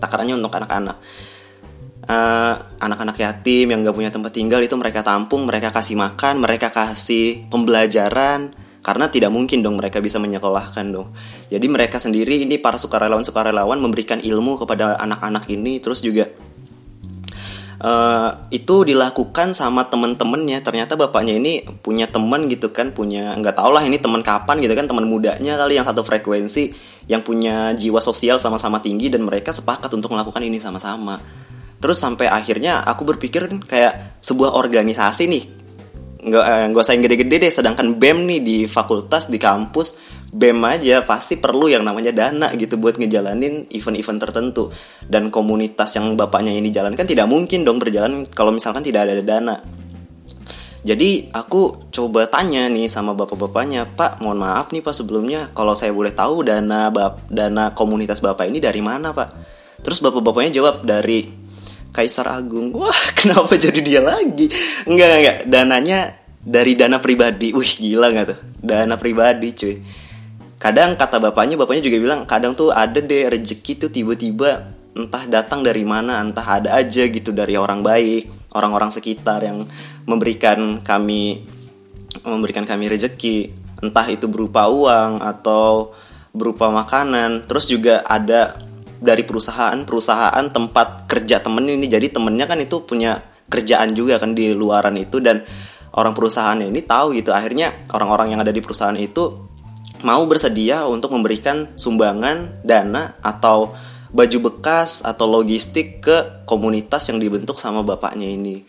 takarannya 0.00 0.40
untuk 0.40 0.52
anak-anak. 0.56 0.96
Uh, 2.04 2.60
anak-anak 2.84 3.16
yatim 3.16 3.72
yang 3.72 3.80
gak 3.84 3.96
punya 3.96 4.12
tempat 4.12 4.32
tinggal 4.32 4.60
itu 4.64 4.76
mereka 4.80 5.04
tampung, 5.04 5.44
mereka 5.44 5.72
kasih 5.72 5.96
makan, 5.96 6.40
mereka 6.40 6.72
kasih 6.72 7.48
pembelajaran, 7.52 8.52
karena 8.84 9.08
tidak 9.08 9.32
mungkin 9.32 9.64
dong 9.64 9.80
mereka 9.80 10.04
bisa 10.04 10.20
menyekolahkan 10.20 10.84
dong. 10.92 11.16
Jadi 11.48 11.66
mereka 11.72 11.96
sendiri 11.96 12.44
ini 12.44 12.60
para 12.60 12.76
sukarelawan-sukarelawan 12.76 13.80
memberikan 13.80 14.20
ilmu 14.20 14.60
kepada 14.60 15.00
anak-anak 15.00 15.48
ini 15.48 15.80
terus 15.80 16.04
juga 16.04 16.28
uh, 17.80 18.30
itu 18.52 18.84
dilakukan 18.84 19.56
sama 19.56 19.88
temen-temennya. 19.88 20.60
Ternyata 20.60 21.00
bapaknya 21.00 21.40
ini 21.40 21.64
punya 21.80 22.04
temen 22.04 22.46
gitu 22.52 22.70
kan, 22.76 22.92
punya 22.92 23.32
nggak 23.40 23.56
tau 23.56 23.72
lah 23.72 23.80
ini 23.82 23.96
teman 23.96 24.20
kapan 24.20 24.60
gitu 24.60 24.76
kan, 24.76 24.84
teman 24.84 25.08
mudanya 25.08 25.56
kali 25.56 25.80
yang 25.80 25.88
satu 25.88 26.04
frekuensi 26.04 26.92
yang 27.08 27.20
punya 27.20 27.72
jiwa 27.76 28.00
sosial 28.00 28.40
sama-sama 28.40 28.80
tinggi 28.80 29.12
dan 29.12 29.24
mereka 29.24 29.52
sepakat 29.52 29.92
untuk 29.96 30.12
melakukan 30.12 30.44
ini 30.44 30.60
sama-sama. 30.60 31.20
Terus 31.80 32.00
sampai 32.00 32.32
akhirnya 32.32 32.80
aku 32.80 33.04
berpikir 33.04 33.44
kayak 33.64 34.20
sebuah 34.24 34.56
organisasi 34.56 35.24
nih 35.28 35.63
nggak 36.24 36.44
eh, 36.44 36.64
nggak 36.72 36.82
usah 36.82 36.94
yang 36.96 37.04
gede-gede 37.04 37.36
deh. 37.44 37.52
Sedangkan 37.52 38.00
bem 38.00 38.24
nih 38.24 38.40
di 38.40 38.56
fakultas 38.64 39.28
di 39.28 39.36
kampus 39.36 40.00
bem 40.34 40.58
aja 40.66 41.06
pasti 41.06 41.38
perlu 41.38 41.70
yang 41.70 41.86
namanya 41.86 42.10
dana 42.10 42.50
gitu 42.58 42.74
buat 42.74 42.98
ngejalanin 42.98 43.70
event-event 43.70 44.18
tertentu. 44.18 44.72
Dan 45.04 45.28
komunitas 45.28 45.94
yang 45.94 46.16
bapaknya 46.16 46.56
ini 46.56 46.72
jalankan 46.72 47.06
tidak 47.06 47.28
mungkin 47.28 47.62
dong 47.62 47.78
berjalan 47.78 48.26
kalau 48.32 48.50
misalkan 48.50 48.82
tidak 48.82 49.06
ada 49.06 49.20
dana. 49.20 49.56
Jadi 50.84 51.32
aku 51.32 51.88
coba 51.88 52.28
tanya 52.28 52.68
nih 52.68 52.92
sama 52.92 53.16
bapak-bapaknya 53.16 53.88
pak 53.96 54.20
mohon 54.20 54.44
maaf 54.44 54.68
nih 54.68 54.84
pak 54.84 54.92
sebelumnya 54.92 55.48
kalau 55.56 55.72
saya 55.72 55.96
boleh 55.96 56.12
tahu 56.12 56.44
dana 56.44 56.92
bap 56.92 57.24
dana 57.32 57.72
komunitas 57.72 58.20
bapak 58.20 58.52
ini 58.52 58.60
dari 58.60 58.84
mana 58.84 59.16
pak? 59.16 59.32
Terus 59.80 60.04
bapak-bapaknya 60.04 60.60
jawab 60.60 60.84
dari 60.84 61.43
Kaisar 61.94 62.26
Agung. 62.26 62.74
Wah, 62.74 62.90
kenapa 63.18 63.54
jadi 63.54 63.78
dia 63.78 64.00
lagi? 64.02 64.50
Enggak, 64.90 65.10
enggak, 65.14 65.38
dananya 65.46 65.98
dari 66.42 66.74
dana 66.74 66.98
pribadi. 66.98 67.54
Wih, 67.54 67.72
gila 67.78 68.10
nggak 68.10 68.26
tuh? 68.26 68.38
Dana 68.58 68.98
pribadi, 68.98 69.54
cuy. 69.54 69.78
Kadang 70.58 70.98
kata 70.98 71.22
bapaknya, 71.22 71.54
bapaknya 71.54 71.86
juga 71.86 71.98
bilang 72.00 72.20
kadang 72.26 72.56
tuh 72.56 72.72
ada 72.74 72.98
deh 72.98 73.28
rezeki 73.28 73.86
tuh 73.86 73.90
tiba-tiba 73.92 74.74
entah 74.96 75.24
datang 75.28 75.60
dari 75.60 75.84
mana, 75.84 76.18
entah 76.24 76.46
ada 76.46 76.74
aja 76.74 77.04
gitu 77.04 77.30
dari 77.30 77.54
orang 77.54 77.84
baik, 77.84 78.54
orang-orang 78.56 78.88
sekitar 78.88 79.44
yang 79.44 79.66
memberikan 80.08 80.80
kami 80.80 81.44
memberikan 82.24 82.64
kami 82.64 82.88
rezeki, 82.88 83.52
entah 83.82 84.06
itu 84.08 84.24
berupa 84.30 84.70
uang 84.70 85.20
atau 85.20 85.92
berupa 86.32 86.72
makanan. 86.72 87.44
Terus 87.44 87.68
juga 87.68 88.00
ada 88.06 88.56
dari 89.04 89.22
perusahaan-perusahaan 89.28 90.48
tempat 90.48 91.04
kerja 91.04 91.44
temen 91.44 91.68
ini. 91.68 91.84
Jadi 91.84 92.08
temennya 92.08 92.48
kan 92.48 92.56
itu 92.56 92.80
punya 92.88 93.20
kerjaan 93.52 93.92
juga 93.92 94.16
kan 94.16 94.32
di 94.32 94.56
luaran 94.56 94.96
itu. 94.96 95.20
Dan 95.20 95.44
orang 95.92 96.16
perusahaan 96.16 96.56
ini 96.56 96.80
tahu 96.80 97.12
gitu. 97.20 97.36
Akhirnya 97.36 97.70
orang-orang 97.92 98.32
yang 98.32 98.40
ada 98.40 98.50
di 98.50 98.64
perusahaan 98.64 98.96
itu 98.96 99.44
mau 100.00 100.24
bersedia 100.24 100.88
untuk 100.88 101.12
memberikan 101.12 101.76
sumbangan 101.76 102.64
dana 102.64 103.20
atau 103.20 103.76
baju 104.14 104.38
bekas 104.48 105.04
atau 105.04 105.26
logistik 105.28 106.00
ke 106.00 106.46
komunitas 106.48 107.12
yang 107.12 107.20
dibentuk 107.20 107.60
sama 107.60 107.84
bapaknya 107.84 108.32
ini. 108.32 108.64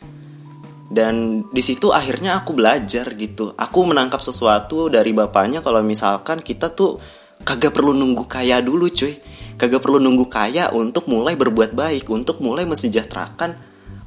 Dan 0.85 1.45
di 1.49 1.63
situ 1.65 1.89
akhirnya 1.89 2.37
aku 2.43 2.53
belajar 2.53 3.09
gitu. 3.17 3.57
Aku 3.57 3.87
menangkap 3.87 4.21
sesuatu 4.21 4.91
dari 4.91 5.15
bapaknya 5.15 5.65
kalau 5.65 5.81
misalkan 5.81 6.45
kita 6.45 6.73
tuh 6.73 7.01
kagak 7.41 7.73
perlu 7.73 7.91
nunggu 7.93 8.25
kaya 8.29 8.61
dulu 8.61 8.89
cuy 8.89 9.13
Kagak 9.55 9.79
perlu 9.79 10.03
nunggu 10.03 10.27
kaya 10.27 10.67
untuk 10.75 11.07
mulai 11.07 11.39
berbuat 11.39 11.71
baik, 11.71 12.11
untuk 12.11 12.43
mulai 12.43 12.67
mesejahterakan 12.67 13.55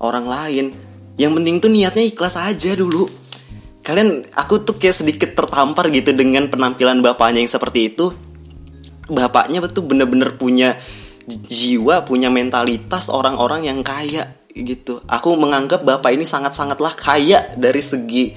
orang 0.05 0.27
lain. 0.29 0.67
Yang 1.17 1.33
penting 1.41 1.57
tuh 1.59 1.71
niatnya 1.73 2.05
ikhlas 2.05 2.37
aja 2.37 2.77
dulu. 2.77 3.09
Kalian, 3.81 4.29
aku 4.37 4.61
tuh 4.69 4.77
kayak 4.77 4.97
sedikit 5.01 5.33
tertampar 5.33 5.89
gitu 5.89 6.13
dengan 6.13 6.53
penampilan 6.53 7.01
bapaknya 7.01 7.41
yang 7.41 7.49
seperti 7.49 7.97
itu. 7.97 8.13
Bapaknya 9.09 9.65
betul 9.65 9.89
bener-bener 9.89 10.37
punya 10.37 10.77
jiwa, 11.27 12.05
punya 12.05 12.29
mentalitas 12.29 13.09
orang-orang 13.09 13.65
yang 13.65 13.81
kaya 13.81 14.29
gitu. 14.53 15.01
Aku 15.09 15.33
menganggap 15.41 15.81
bapak 15.81 16.13
ini 16.13 16.29
sangat-sangatlah 16.29 16.93
kaya 16.93 17.41
dari 17.57 17.81
segi 17.81 18.37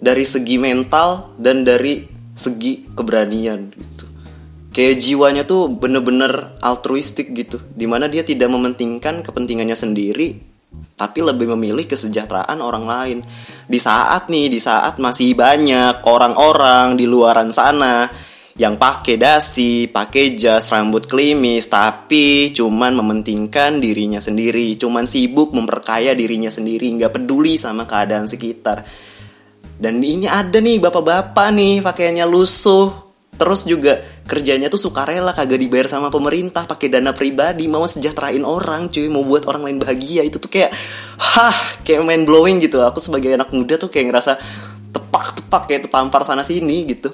dari 0.00 0.24
segi 0.24 0.56
mental 0.56 1.36
dan 1.36 1.60
dari 1.60 2.08
segi 2.32 2.88
keberanian 2.96 3.68
gitu 3.68 3.99
kayak 4.70 4.98
jiwanya 5.02 5.42
tuh 5.46 5.70
bener-bener 5.70 6.56
altruistik 6.62 7.34
gitu. 7.34 7.58
Di 7.74 7.86
mana 7.86 8.06
dia 8.06 8.22
tidak 8.26 8.50
mementingkan 8.50 9.22
kepentingannya 9.22 9.76
sendiri 9.78 10.50
tapi 10.70 11.24
lebih 11.24 11.56
memilih 11.56 11.88
kesejahteraan 11.88 12.60
orang 12.60 12.84
lain. 12.84 13.18
Di 13.66 13.80
saat 13.80 14.28
nih 14.28 14.52
di 14.52 14.60
saat 14.60 15.00
masih 15.00 15.32
banyak 15.32 16.04
orang-orang 16.06 16.94
di 16.94 17.08
luaran 17.08 17.50
sana 17.50 18.06
yang 18.60 18.76
pakai 18.76 19.16
dasi, 19.16 19.88
pakai 19.88 20.36
jas, 20.36 20.68
rambut 20.68 21.08
klimis, 21.08 21.72
tapi 21.72 22.52
cuman 22.52 22.92
mementingkan 22.92 23.80
dirinya 23.80 24.20
sendiri, 24.20 24.76
cuman 24.76 25.08
sibuk 25.08 25.56
memperkaya 25.56 26.12
dirinya 26.12 26.52
sendiri, 26.52 26.92
nggak 26.92 27.16
peduli 27.16 27.56
sama 27.56 27.88
keadaan 27.88 28.28
sekitar. 28.28 28.84
Dan 29.80 30.04
ini 30.04 30.28
ada 30.28 30.60
nih 30.60 30.76
bapak-bapak 30.76 31.48
nih 31.56 31.80
pakaiannya 31.80 32.28
lusuh, 32.28 32.92
terus 33.32 33.64
juga 33.64 33.96
kerjanya 34.30 34.70
tuh 34.70 34.78
sukarela 34.78 35.34
kagak 35.34 35.58
dibayar 35.58 35.90
sama 35.90 36.06
pemerintah 36.06 36.62
pakai 36.62 36.86
dana 36.86 37.10
pribadi 37.10 37.66
mau 37.66 37.82
sejahterain 37.82 38.46
orang 38.46 38.86
cuy 38.86 39.10
mau 39.10 39.26
buat 39.26 39.50
orang 39.50 39.66
lain 39.66 39.78
bahagia. 39.82 40.22
Itu 40.22 40.38
tuh 40.38 40.46
kayak 40.46 40.70
hah 41.18 41.82
kayak 41.82 42.06
main 42.06 42.22
blowing 42.22 42.62
gitu. 42.62 42.78
Aku 42.86 43.02
sebagai 43.02 43.34
anak 43.34 43.50
muda 43.50 43.74
tuh 43.74 43.90
kayak 43.90 44.14
ngerasa 44.14 44.38
tepak-tepak 44.94 45.62
kayak 45.66 45.80
tertampar 45.90 46.22
sana 46.22 46.46
sini 46.46 46.86
gitu. 46.86 47.10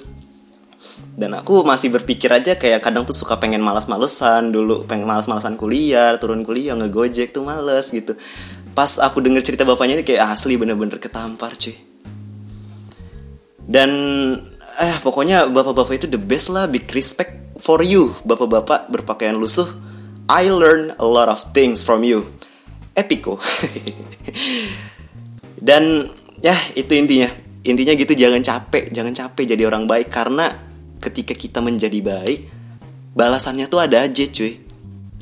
Dan 1.17 1.33
aku 1.33 1.65
masih 1.65 1.89
berpikir 1.89 2.29
aja 2.29 2.53
kayak 2.53 2.85
kadang 2.85 3.01
tuh 3.01 3.17
suka 3.17 3.41
pengen 3.41 3.65
malas-malesan 3.65 4.53
dulu 4.53 4.85
pengen 4.85 5.09
malas-malesan 5.09 5.57
kuliah 5.57 6.13
turun 6.21 6.45
kuliah 6.45 6.77
ngegojek 6.77 7.33
tuh 7.33 7.41
males 7.41 7.89
gitu. 7.89 8.13
Pas 8.77 9.01
aku 9.01 9.25
denger 9.25 9.41
cerita 9.41 9.65
bapaknya 9.65 9.97
itu 9.97 10.13
kayak 10.13 10.37
asli 10.37 10.53
bener-bener 10.61 11.01
ketampar 11.01 11.57
cuy. 11.57 11.73
Dan 13.67 13.89
eh 14.77 14.95
pokoknya 15.01 15.49
bapak-bapak 15.49 15.97
itu 15.97 16.05
the 16.05 16.21
best 16.21 16.53
lah 16.53 16.69
big 16.69 16.85
respect 16.93 17.57
for 17.57 17.81
you. 17.81 18.13
Bapak-bapak 18.21 18.93
berpakaian 18.93 19.33
lusuh 19.33 19.65
I 20.29 20.53
learn 20.53 20.93
a 21.01 21.07
lot 21.07 21.31
of 21.31 21.41
things 21.51 21.81
from 21.81 22.05
you. 22.05 22.29
Epiko 22.93 23.37
dan 25.67 26.05
ya 26.41 26.55
itu 26.77 26.93
intinya. 26.93 27.29
Intinya 27.67 27.99
gitu 27.99 28.15
jangan 28.15 28.39
capek 28.45 28.93
jangan 28.93 29.13
capek 29.17 29.57
jadi 29.57 29.65
orang 29.65 29.89
baik. 29.89 30.13
Karena 30.13 30.45
ketika 31.01 31.33
kita 31.33 31.59
menjadi 31.59 31.99
baik 31.99 32.39
balasannya 33.17 33.65
tuh 33.65 33.81
ada 33.81 34.05
aja 34.05 34.25
cuy. 34.29 34.69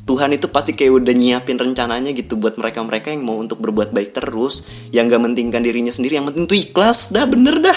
Tuhan 0.06 0.30
itu 0.30 0.46
pasti 0.46 0.78
kayak 0.78 1.02
udah 1.02 1.14
nyiapin 1.18 1.58
rencananya 1.58 2.14
gitu 2.14 2.38
buat 2.38 2.54
mereka-mereka 2.54 3.10
yang 3.10 3.26
mau 3.26 3.42
untuk 3.42 3.58
berbuat 3.58 3.90
baik 3.90 4.14
terus. 4.14 4.70
Yang 4.94 5.18
gak 5.18 5.22
mentingkan 5.26 5.66
dirinya 5.66 5.90
sendiri 5.90 6.22
yang 6.22 6.30
penting 6.30 6.46
tuh 6.46 6.54
ikhlas. 6.54 7.10
Dah 7.10 7.26
bener 7.26 7.58
dah 7.58 7.74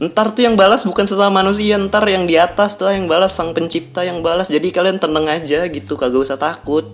Ntar 0.00 0.32
tuh 0.32 0.48
yang 0.48 0.56
balas 0.56 0.88
bukan 0.88 1.04
sesama 1.04 1.44
manusia, 1.44 1.76
ntar 1.76 2.08
yang 2.08 2.24
di 2.24 2.40
atas 2.40 2.80
tuh 2.80 2.88
yang 2.88 3.04
balas 3.04 3.36
sang 3.36 3.52
pencipta 3.52 4.00
yang 4.00 4.24
balas. 4.24 4.48
Jadi 4.48 4.72
kalian 4.72 4.96
tenang 4.96 5.28
aja 5.28 5.68
gitu, 5.68 6.00
kagak 6.00 6.24
usah 6.24 6.40
takut. 6.40 6.88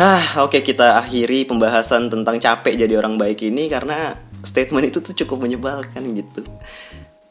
Hah, 0.00 0.40
oke 0.40 0.56
okay, 0.56 0.64
kita 0.64 0.96
akhiri 0.96 1.44
pembahasan 1.44 2.08
tentang 2.08 2.40
capek 2.40 2.72
jadi 2.72 2.96
orang 2.96 3.20
baik 3.20 3.44
ini 3.44 3.68
karena 3.68 4.16
statement 4.44 4.88
itu 4.88 4.98
tuh 5.04 5.14
cukup 5.24 5.44
menyebalkan 5.46 6.02
gitu 6.16 6.44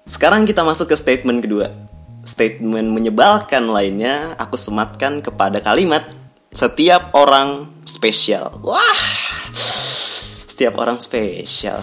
sekarang 0.05 0.45
kita 0.45 0.61
masuk 0.65 0.89
ke 0.89 0.95
statement 0.97 1.41
kedua 1.41 1.69
statement 2.25 2.93
menyebalkan 2.93 3.65
lainnya 3.69 4.37
aku 4.37 4.57
sematkan 4.57 5.21
kepada 5.21 5.61
kalimat 5.61 6.05
setiap 6.53 7.13
orang 7.13 7.69
spesial 7.85 8.57
wah 8.61 9.01
setiap 9.53 10.77
orang 10.77 10.97
spesial 11.01 11.81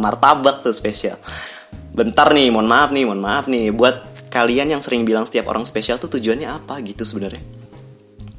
martabak 0.00 0.64
tuh 0.64 0.72
spesial. 0.72 1.16
Bentar 1.92 2.30
nih 2.32 2.48
mohon 2.48 2.68
maaf 2.68 2.90
nih 2.94 3.04
mohon 3.04 3.20
maaf 3.22 3.46
nih. 3.46 3.70
Buat 3.74 4.28
kalian 4.28 4.72
yang 4.76 4.82
sering 4.84 5.04
bilang 5.08 5.24
setiap 5.24 5.48
orang 5.48 5.64
spesial 5.64 5.96
tuh 5.96 6.08
tujuannya 6.12 6.48
apa 6.48 6.80
gitu 6.84 7.04
sebenarnya? 7.04 7.40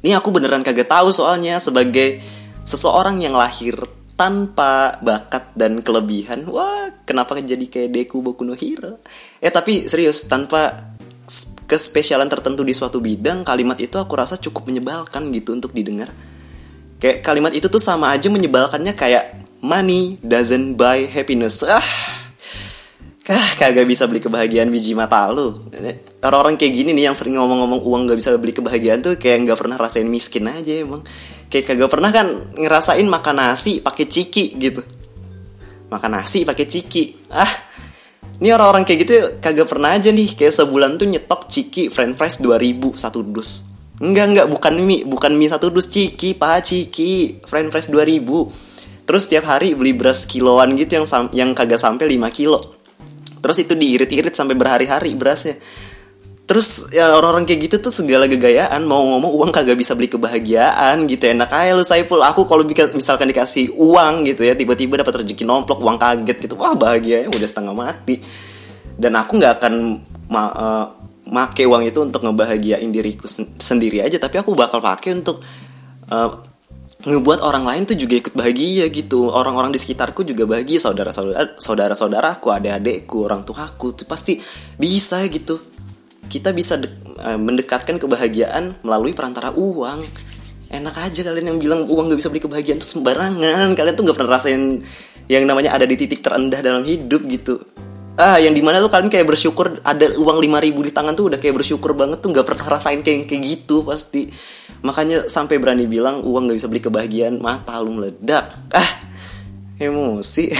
Ini 0.00 0.16
aku 0.16 0.32
beneran 0.32 0.64
kagak 0.64 0.88
tahu 0.88 1.12
soalnya 1.12 1.60
sebagai 1.60 2.20
seseorang 2.64 3.20
yang 3.20 3.36
lahir 3.36 3.76
tanpa 4.16 5.00
bakat 5.00 5.56
dan 5.56 5.80
kelebihan 5.80 6.44
wah 6.44 6.92
kenapa 7.08 7.40
jadi 7.40 7.64
kayak 7.64 7.88
Deku 7.88 8.20
Boku 8.20 8.44
no 8.44 8.52
Hero? 8.52 9.00
Eh 9.40 9.48
tapi 9.48 9.88
serius 9.88 10.28
tanpa 10.28 10.92
kespesialan 11.64 12.26
tertentu 12.26 12.66
di 12.66 12.74
suatu 12.74 12.98
bidang 12.98 13.46
kalimat 13.46 13.78
itu 13.78 13.96
aku 13.96 14.18
rasa 14.18 14.36
cukup 14.36 14.68
menyebalkan 14.68 15.30
gitu 15.32 15.56
untuk 15.56 15.72
didengar. 15.72 16.10
Kayak 17.00 17.24
kalimat 17.24 17.52
itu 17.56 17.72
tuh 17.72 17.80
sama 17.80 18.12
aja 18.12 18.28
menyebalkannya 18.28 18.92
kayak 18.92 19.24
money 19.60 20.16
doesn't 20.24 20.76
buy 20.76 21.04
happiness. 21.08 21.64
Ah. 21.64 21.84
Kah, 23.20 23.46
kagak 23.60 23.86
bisa 23.86 24.10
beli 24.10 24.18
kebahagiaan 24.18 24.72
biji 24.72 24.96
mata 24.96 25.28
lu. 25.30 25.54
Orang-orang 26.24 26.58
kayak 26.58 26.72
gini 26.74 26.90
nih 26.96 27.12
yang 27.12 27.14
sering 27.14 27.38
ngomong-ngomong 27.38 27.84
uang 27.84 28.02
gak 28.10 28.18
bisa 28.18 28.34
beli 28.40 28.50
kebahagiaan 28.50 29.06
tuh 29.06 29.14
Kayak 29.20 29.54
gak 29.54 29.58
pernah 29.60 29.76
rasain 29.78 30.08
miskin 30.08 30.50
aja 30.50 30.82
emang. 30.82 31.04
Kayak 31.46 31.74
kagak 31.74 31.90
pernah 31.92 32.10
kan 32.10 32.26
ngerasain 32.58 33.06
makan 33.06 33.36
nasi 33.38 33.78
pakai 33.84 34.10
ciki 34.10 34.58
gitu. 34.58 34.82
Makan 35.92 36.10
nasi 36.10 36.42
pakai 36.42 36.66
ciki. 36.66 37.30
Ah, 37.30 37.50
ini 38.42 38.50
orang-orang 38.50 38.82
kayak 38.82 38.98
gitu 39.04 39.14
kagak 39.38 39.68
pernah 39.68 39.94
aja 39.94 40.10
nih. 40.10 40.34
Kayak 40.34 40.54
sebulan 40.56 40.98
tuh 40.98 41.06
nyetok 41.06 41.46
ciki 41.46 41.86
french 41.92 42.18
fries 42.18 42.42
2000 42.42 42.98
satu 42.98 43.20
dus. 43.22 43.70
Enggak, 44.00 44.26
enggak, 44.32 44.46
bukan 44.48 44.74
mie, 44.80 45.04
bukan 45.04 45.36
mie 45.36 45.52
satu 45.52 45.68
dus. 45.68 45.92
Ciki, 45.92 46.32
pak 46.34 46.64
ciki, 46.64 47.44
french 47.44 47.68
fries 47.68 47.92
2000 47.92 48.69
Terus 49.10 49.26
tiap 49.26 49.50
hari 49.50 49.74
beli 49.74 49.90
beras 49.90 50.22
kiloan 50.22 50.78
gitu 50.78 51.02
yang 51.02 51.06
yang 51.34 51.50
kagak 51.50 51.82
sampai 51.82 52.14
5 52.14 52.30
kilo. 52.30 52.62
Terus 53.42 53.58
itu 53.58 53.74
diirit-irit 53.74 54.30
sampai 54.30 54.54
berhari-hari 54.54 55.18
berasnya. 55.18 55.58
Terus 56.46 56.94
ya 56.94 57.10
orang-orang 57.10 57.42
kayak 57.42 57.66
gitu 57.66 57.90
tuh 57.90 57.90
segala 57.90 58.30
gegayaan 58.30 58.86
mau 58.86 59.02
ngomong 59.02 59.34
uang 59.34 59.50
kagak 59.50 59.74
bisa 59.74 59.98
beli 59.98 60.06
kebahagiaan 60.06 61.10
gitu 61.10 61.26
enak 61.26 61.50
aja 61.50 61.74
lu 61.74 61.82
Saiful. 61.82 62.22
Aku 62.22 62.46
kalau 62.46 62.62
misalkan 62.94 63.26
dikasih 63.26 63.74
uang 63.74 64.30
gitu 64.30 64.46
ya 64.46 64.54
tiba-tiba 64.54 65.02
dapat 65.02 65.26
rezeki 65.26 65.42
nomplok 65.42 65.82
uang 65.82 65.98
kaget 65.98 66.46
gitu 66.46 66.54
wah 66.54 66.78
bahagia 66.78 67.26
ya 67.26 67.28
udah 67.34 67.48
setengah 67.50 67.74
mati. 67.74 68.22
Dan 68.94 69.18
aku 69.18 69.42
nggak 69.42 69.58
akan 69.58 69.74
ma 70.30 70.42
uh, 70.54 70.86
make 71.34 71.66
uang 71.66 71.82
itu 71.82 71.98
untuk 71.98 72.22
ngebahagiain 72.22 72.94
diriku 72.94 73.26
sen 73.26 73.58
sendiri 73.58 74.06
aja 74.06 74.22
tapi 74.22 74.38
aku 74.38 74.54
bakal 74.54 74.78
pakai 74.78 75.18
untuk 75.18 75.42
uh, 76.14 76.49
ngebuat 77.00 77.40
orang 77.40 77.64
lain 77.64 77.82
tuh 77.88 77.96
juga 77.96 78.20
ikut 78.20 78.34
bahagia 78.36 78.88
gitu. 78.92 79.32
Orang-orang 79.32 79.72
di 79.72 79.80
sekitarku 79.80 80.24
juga 80.24 80.44
bahagia. 80.44 80.80
Saudara-saudara 80.80 81.56
saudara-saudaraku 81.56 82.46
adik-adikku 82.52 83.24
orang 83.24 83.44
tuaku 83.44 83.96
tuh 83.96 84.06
pasti 84.08 84.40
bisa 84.76 85.24
gitu. 85.28 85.60
Kita 86.30 86.54
bisa 86.54 86.78
uh, 86.78 87.40
mendekatkan 87.40 87.98
kebahagiaan 87.98 88.84
melalui 88.84 89.16
perantara 89.16 89.50
uang. 89.56 90.00
Enak 90.70 90.94
aja 91.02 91.26
kalian 91.26 91.56
yang 91.56 91.58
bilang 91.58 91.80
uang 91.90 92.14
gak 92.14 92.18
bisa 92.22 92.30
beli 92.30 92.44
kebahagiaan 92.46 92.78
tuh 92.78 92.90
sembarangan. 93.00 93.74
Kalian 93.74 93.94
tuh 93.98 94.04
gak 94.06 94.16
pernah 94.20 94.38
rasain 94.38 94.78
yang 95.26 95.46
namanya 95.46 95.74
ada 95.74 95.86
di 95.86 95.94
titik 95.98 96.22
terendah 96.22 96.58
dalam 96.62 96.82
hidup 96.82 97.22
gitu 97.26 97.58
ah 98.18 98.38
yang 98.42 98.56
di 98.56 98.62
mana 98.64 98.82
tuh 98.82 98.90
kalian 98.90 99.12
kayak 99.12 99.26
bersyukur 99.28 99.78
ada 99.84 100.06
uang 100.18 100.38
5000 100.42 100.86
di 100.88 100.92
tangan 100.92 101.14
tuh 101.14 101.30
udah 101.30 101.38
kayak 101.38 101.54
bersyukur 101.62 101.94
banget 101.94 102.18
tuh 102.18 102.34
nggak 102.34 102.46
pernah 102.46 102.66
rasain 102.78 103.00
kayak 103.04 103.30
kayak 103.30 103.42
gitu 103.44 103.86
pasti. 103.86 104.32
Makanya 104.82 105.28
sampai 105.28 105.60
berani 105.60 105.84
bilang 105.86 106.24
uang 106.24 106.50
nggak 106.50 106.58
bisa 106.58 106.68
beli 106.72 106.82
kebahagiaan 106.82 107.38
mata 107.38 107.76
lu 107.78 108.00
meledak. 108.00 108.50
Ah 108.74 108.90
emosi. 109.80 110.46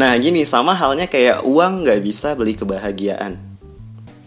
Nah 0.00 0.16
gini 0.16 0.48
sama 0.48 0.72
halnya 0.72 1.04
kayak 1.04 1.44
uang 1.44 1.84
nggak 1.84 2.00
bisa 2.00 2.32
beli 2.32 2.56
kebahagiaan. 2.56 3.36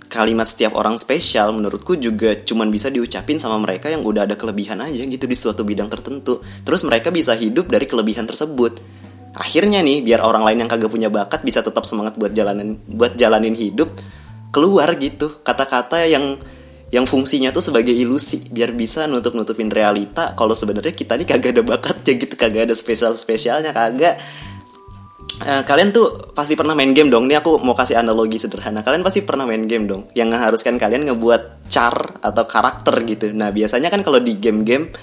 Kalimat 0.06 0.46
setiap 0.46 0.78
orang 0.78 1.02
spesial 1.02 1.50
menurutku 1.50 1.98
juga 1.98 2.38
cuman 2.38 2.70
bisa 2.70 2.94
diucapin 2.94 3.42
sama 3.42 3.58
mereka 3.58 3.90
yang 3.90 4.06
udah 4.06 4.30
ada 4.30 4.38
kelebihan 4.38 4.78
aja 4.86 5.02
gitu 5.02 5.26
di 5.26 5.34
suatu 5.34 5.66
bidang 5.66 5.90
tertentu. 5.90 6.46
Terus 6.62 6.86
mereka 6.86 7.10
bisa 7.10 7.34
hidup 7.34 7.74
dari 7.74 7.90
kelebihan 7.90 8.30
tersebut 8.30 8.78
akhirnya 9.34 9.82
nih 9.82 10.06
biar 10.06 10.22
orang 10.22 10.46
lain 10.46 10.66
yang 10.66 10.70
kagak 10.70 10.94
punya 10.94 11.10
bakat 11.10 11.42
bisa 11.42 11.66
tetap 11.66 11.84
semangat 11.90 12.14
buat 12.18 12.32
jalanin 12.32 12.78
buat 12.86 13.18
jalanin 13.18 13.58
hidup 13.58 13.90
keluar 14.54 14.94
gitu 15.02 15.42
kata-kata 15.42 16.06
yang 16.06 16.38
yang 16.94 17.10
fungsinya 17.10 17.50
tuh 17.50 17.66
sebagai 17.66 17.90
ilusi 17.90 18.54
biar 18.54 18.78
bisa 18.78 19.10
nutup 19.10 19.34
nutupin 19.34 19.74
realita 19.74 20.38
kalau 20.38 20.54
sebenarnya 20.54 20.94
kita 20.94 21.18
nih 21.18 21.26
kagak 21.26 21.58
ada 21.58 21.64
bakatnya 21.66 22.14
gitu 22.22 22.38
kagak 22.38 22.70
ada 22.70 22.76
spesial 22.78 23.18
spesialnya 23.18 23.74
kagak 23.74 24.22
Uh, 25.44 25.66
kalian 25.66 25.90
tuh 25.90 26.30
pasti 26.32 26.54
pernah 26.54 26.78
main 26.78 26.94
game 26.94 27.10
dong. 27.10 27.26
Ini 27.26 27.42
aku 27.42 27.58
mau 27.66 27.74
kasih 27.74 27.98
analogi 28.00 28.38
sederhana. 28.38 28.86
Kalian 28.86 29.02
pasti 29.02 29.26
pernah 29.26 29.50
main 29.50 29.66
game 29.66 29.90
dong, 29.90 30.08
yang 30.14 30.30
mengharuskan 30.30 30.78
kalian 30.78 31.10
ngebuat 31.10 31.68
char 31.68 32.22
atau 32.22 32.46
karakter 32.46 33.02
gitu. 33.04 33.34
Nah 33.34 33.50
biasanya 33.50 33.90
kan 33.90 34.06
kalau 34.06 34.22
di 34.22 34.38
game-game 34.38 34.94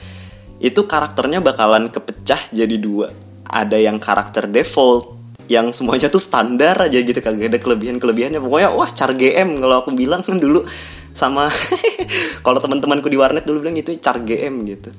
itu 0.62 0.86
karakternya 0.86 1.42
bakalan 1.42 1.90
kepecah 1.90 2.40
jadi 2.54 2.76
dua 2.78 3.10
ada 3.50 3.76
yang 3.76 3.98
karakter 3.98 4.46
default 4.46 5.20
yang 5.50 5.74
semuanya 5.74 6.06
tuh 6.06 6.22
standar 6.22 6.78
aja 6.78 7.02
gitu 7.02 7.18
kagak 7.18 7.50
ada 7.50 7.58
kelebihan 7.58 7.98
kelebihannya 7.98 8.38
pokoknya 8.38 8.70
wah 8.70 8.86
car 8.94 9.10
GM 9.18 9.58
kalau 9.58 9.82
aku 9.82 9.90
bilang 9.98 10.22
kan 10.22 10.38
dulu 10.44 10.62
sama 11.10 11.50
kalau 12.46 12.62
teman-temanku 12.62 13.10
di 13.10 13.18
warnet 13.18 13.42
dulu 13.42 13.66
bilang 13.66 13.74
itu 13.74 13.90
car 13.98 14.22
GM 14.22 14.54
gitu. 14.70 14.94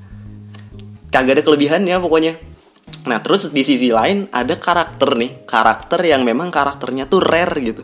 Kagak 1.08 1.40
ada 1.40 1.42
kelebihannya 1.44 1.96
pokoknya. 2.04 2.36
Nah 3.08 3.18
terus 3.24 3.48
di 3.48 3.64
sisi 3.64 3.88
lain 3.88 4.28
ada 4.28 4.60
karakter 4.60 5.16
nih 5.16 5.48
karakter 5.48 6.04
yang 6.04 6.20
memang 6.20 6.52
karakternya 6.52 7.08
tuh 7.08 7.24
rare 7.24 7.56
gitu. 7.64 7.82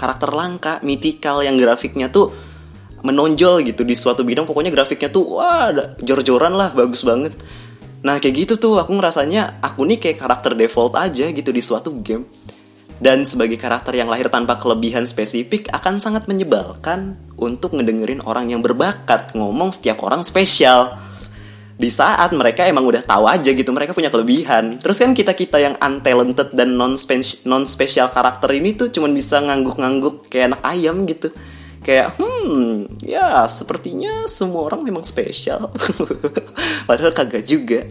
Karakter 0.00 0.32
langka 0.32 0.80
mythical 0.80 1.44
yang 1.44 1.60
grafiknya 1.60 2.08
tuh 2.08 2.32
menonjol 3.04 3.60
gitu 3.68 3.84
di 3.84 3.92
suatu 3.92 4.24
bidang. 4.24 4.48
Pokoknya 4.48 4.72
grafiknya 4.72 5.12
tuh 5.12 5.36
wah 5.36 5.68
jor-joran 6.00 6.56
lah 6.56 6.72
bagus 6.72 7.04
banget 7.04 7.36
Nah 8.02 8.22
kayak 8.22 8.46
gitu 8.46 8.54
tuh 8.58 8.78
aku 8.78 8.94
ngerasanya 8.94 9.58
aku 9.58 9.82
nih 9.82 9.98
kayak 9.98 10.22
karakter 10.22 10.54
default 10.54 10.94
aja 10.94 11.26
gitu 11.30 11.50
di 11.50 11.62
suatu 11.62 11.90
game. 11.98 12.26
Dan 12.98 13.22
sebagai 13.22 13.54
karakter 13.54 13.94
yang 13.94 14.10
lahir 14.10 14.26
tanpa 14.26 14.58
kelebihan 14.58 15.06
spesifik 15.06 15.70
akan 15.70 16.02
sangat 16.02 16.26
menyebalkan 16.26 17.14
untuk 17.38 17.78
ngedengerin 17.78 18.18
orang 18.26 18.50
yang 18.50 18.58
berbakat 18.58 19.34
ngomong 19.38 19.70
setiap 19.70 20.02
orang 20.02 20.26
spesial. 20.26 20.98
Di 21.78 21.86
saat 21.94 22.34
mereka 22.34 22.66
emang 22.66 22.82
udah 22.90 23.06
tahu 23.06 23.30
aja 23.30 23.54
gitu 23.54 23.70
mereka 23.70 23.94
punya 23.94 24.10
kelebihan. 24.10 24.82
Terus 24.82 24.98
kan 24.98 25.14
kita 25.14 25.30
kita 25.30 25.62
yang 25.62 25.74
untalented 25.78 26.50
dan 26.58 26.74
non 26.74 26.98
non 27.46 27.64
karakter 28.10 28.50
ini 28.50 28.74
tuh 28.74 28.90
cuman 28.90 29.14
bisa 29.14 29.38
ngangguk-ngangguk 29.46 30.26
kayak 30.26 30.58
anak 30.58 30.62
ayam 30.66 31.06
gitu 31.06 31.30
kayak 31.82 32.18
hmm 32.18 33.02
ya 33.04 33.46
sepertinya 33.46 34.26
semua 34.26 34.66
orang 34.66 34.82
memang 34.82 35.04
spesial 35.06 35.70
padahal 36.88 37.14
kagak 37.14 37.46
juga 37.46 37.86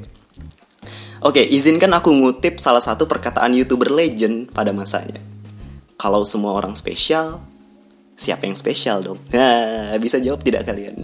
Oke, 1.17 1.41
izinkan 1.41 1.89
aku 1.97 2.13
ngutip 2.13 2.61
salah 2.61 2.77
satu 2.77 3.09
perkataan 3.09 3.57
youtuber 3.57 3.89
legend 3.89 4.53
pada 4.53 4.69
masanya. 4.69 5.17
Kalau 5.97 6.21
semua 6.21 6.53
orang 6.53 6.77
spesial, 6.77 7.41
siapa 8.13 8.45
yang 8.45 8.53
spesial 8.53 9.01
dong? 9.01 9.17
Nah, 9.33 9.97
bisa 9.97 10.21
jawab 10.21 10.45
tidak 10.45 10.69
kalian? 10.69 11.01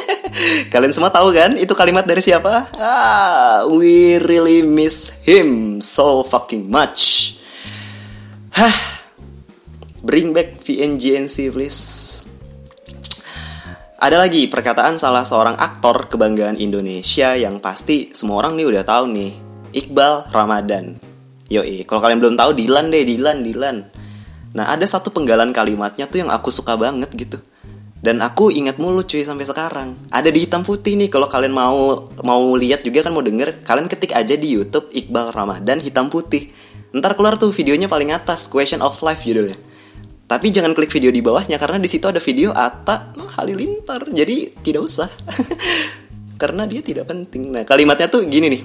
kalian 0.72 0.92
semua 0.96 1.12
tahu 1.12 1.36
kan 1.36 1.60
itu 1.60 1.76
kalimat 1.76 2.08
dari 2.08 2.24
siapa? 2.24 2.72
Ah, 2.80 3.68
we 3.68 4.16
really 4.24 4.64
miss 4.64 5.20
him 5.28 5.80
so 5.84 6.24
fucking 6.24 6.72
much. 6.72 7.36
Hah, 8.56 9.01
Bring 10.02 10.34
back 10.34 10.58
VNGNC 10.58 11.54
please. 11.54 11.82
Ada 14.02 14.18
lagi 14.18 14.50
perkataan 14.50 14.98
salah 14.98 15.22
seorang 15.22 15.54
aktor 15.54 16.10
kebanggaan 16.10 16.58
Indonesia 16.58 17.38
yang 17.38 17.62
pasti 17.62 18.10
semua 18.10 18.42
orang 18.42 18.58
nih 18.58 18.66
udah 18.66 18.82
tahu 18.82 19.06
nih. 19.14 19.30
Iqbal 19.70 20.34
Ramadan. 20.34 20.98
Yoi, 21.46 21.86
kalau 21.86 22.02
kalian 22.02 22.18
belum 22.18 22.34
tahu 22.34 22.50
Dilan 22.50 22.90
deh, 22.90 23.06
Dilan, 23.06 23.46
Dilan. 23.46 23.76
Nah, 24.58 24.74
ada 24.74 24.82
satu 24.90 25.14
penggalan 25.14 25.54
kalimatnya 25.54 26.10
tuh 26.10 26.26
yang 26.26 26.34
aku 26.34 26.50
suka 26.50 26.74
banget 26.74 27.14
gitu. 27.14 27.38
Dan 28.02 28.26
aku 28.26 28.50
ingat 28.50 28.82
mulu 28.82 29.06
cuy 29.06 29.22
sampai 29.22 29.46
sekarang. 29.46 29.94
Ada 30.10 30.34
di 30.34 30.50
hitam 30.50 30.66
putih 30.66 30.98
nih 30.98 31.14
kalau 31.14 31.30
kalian 31.30 31.54
mau 31.54 32.10
mau 32.26 32.42
lihat 32.58 32.82
juga 32.82 33.06
kan 33.06 33.14
mau 33.14 33.22
denger, 33.22 33.62
kalian 33.62 33.86
ketik 33.86 34.18
aja 34.18 34.34
di 34.34 34.50
YouTube 34.50 34.90
Iqbal 34.90 35.30
Ramadan 35.30 35.78
hitam 35.78 36.10
putih. 36.10 36.50
Ntar 36.90 37.14
keluar 37.14 37.38
tuh 37.38 37.54
videonya 37.54 37.86
paling 37.86 38.10
atas, 38.10 38.50
Question 38.50 38.82
of 38.82 38.98
Life 38.98 39.22
judulnya. 39.22 39.70
Tapi 40.32 40.48
jangan 40.48 40.72
klik 40.72 40.88
video 40.88 41.12
di 41.12 41.20
bawahnya 41.20 41.60
karena 41.60 41.76
di 41.76 41.84
situ 41.92 42.08
ada 42.08 42.16
video 42.16 42.56
Atta 42.56 43.12
Halilintar. 43.36 44.08
Jadi 44.08 44.64
tidak 44.64 44.88
usah. 44.88 45.04
karena 46.40 46.64
dia 46.64 46.80
tidak 46.80 47.04
penting. 47.04 47.52
Nah, 47.52 47.68
kalimatnya 47.68 48.08
tuh 48.08 48.24
gini 48.24 48.48
nih. 48.48 48.62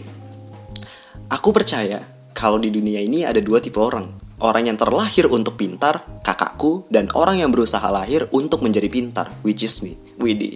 Aku 1.28 1.52
percaya 1.52 2.00
kalau 2.32 2.56
di 2.56 2.72
dunia 2.72 3.04
ini 3.04 3.28
ada 3.28 3.44
dua 3.44 3.60
tipe 3.60 3.84
orang. 3.84 4.08
Orang 4.40 4.72
yang 4.72 4.80
terlahir 4.80 5.28
untuk 5.28 5.60
pintar, 5.60 6.08
kakakku, 6.24 6.88
dan 6.88 7.12
orang 7.12 7.44
yang 7.44 7.52
berusaha 7.52 7.84
lahir 7.92 8.32
untuk 8.32 8.64
menjadi 8.64 8.88
pintar, 8.88 9.28
which 9.44 9.68
is 9.68 9.84
me. 9.84 10.00
Widih. 10.24 10.56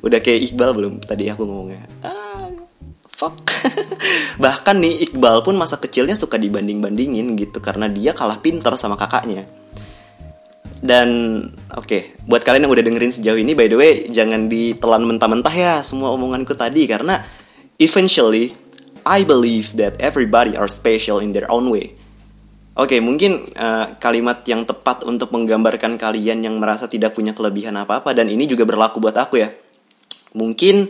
Udah 0.00 0.24
kayak 0.24 0.40
Iqbal 0.40 0.72
belum 0.72 1.04
tadi 1.04 1.28
aku 1.28 1.44
ngomongnya. 1.44 1.84
Ah, 2.00 2.48
fuck. 3.12 3.44
Bahkan 4.42 4.76
nih 4.80 5.04
Iqbal 5.04 5.44
pun 5.44 5.52
masa 5.60 5.76
kecilnya 5.76 6.16
suka 6.16 6.40
dibanding-bandingin 6.40 7.36
gitu 7.36 7.60
karena 7.60 7.92
dia 7.92 8.16
kalah 8.16 8.40
pintar 8.40 8.72
sama 8.80 8.96
kakaknya. 8.96 9.44
Dan 10.86 11.42
oke, 11.74 11.82
okay, 11.82 12.02
buat 12.30 12.46
kalian 12.46 12.70
yang 12.70 12.72
udah 12.72 12.86
dengerin 12.86 13.10
sejauh 13.10 13.42
ini, 13.42 13.58
by 13.58 13.66
the 13.66 13.74
way, 13.74 14.06
jangan 14.06 14.46
ditelan 14.46 15.02
mentah-mentah 15.02 15.50
ya 15.50 15.74
semua 15.82 16.14
omonganku 16.14 16.54
tadi 16.54 16.86
karena 16.86 17.18
eventually 17.82 18.54
I 19.02 19.26
believe 19.26 19.74
that 19.82 19.98
everybody 19.98 20.54
are 20.54 20.70
special 20.70 21.18
in 21.18 21.34
their 21.34 21.50
own 21.50 21.66
way. 21.74 21.98
Oke, 22.76 22.94
okay, 22.94 23.00
mungkin 23.02 23.50
uh, 23.56 23.98
kalimat 23.98 24.46
yang 24.46 24.62
tepat 24.62 25.02
untuk 25.08 25.34
menggambarkan 25.34 25.98
kalian 25.98 26.44
yang 26.44 26.54
merasa 26.62 26.86
tidak 26.86 27.16
punya 27.18 27.34
kelebihan 27.34 27.74
apa-apa 27.74 28.14
dan 28.14 28.30
ini 28.30 28.46
juga 28.46 28.62
berlaku 28.62 29.02
buat 29.02 29.16
aku 29.16 29.42
ya. 29.42 29.50
Mungkin 30.36 30.86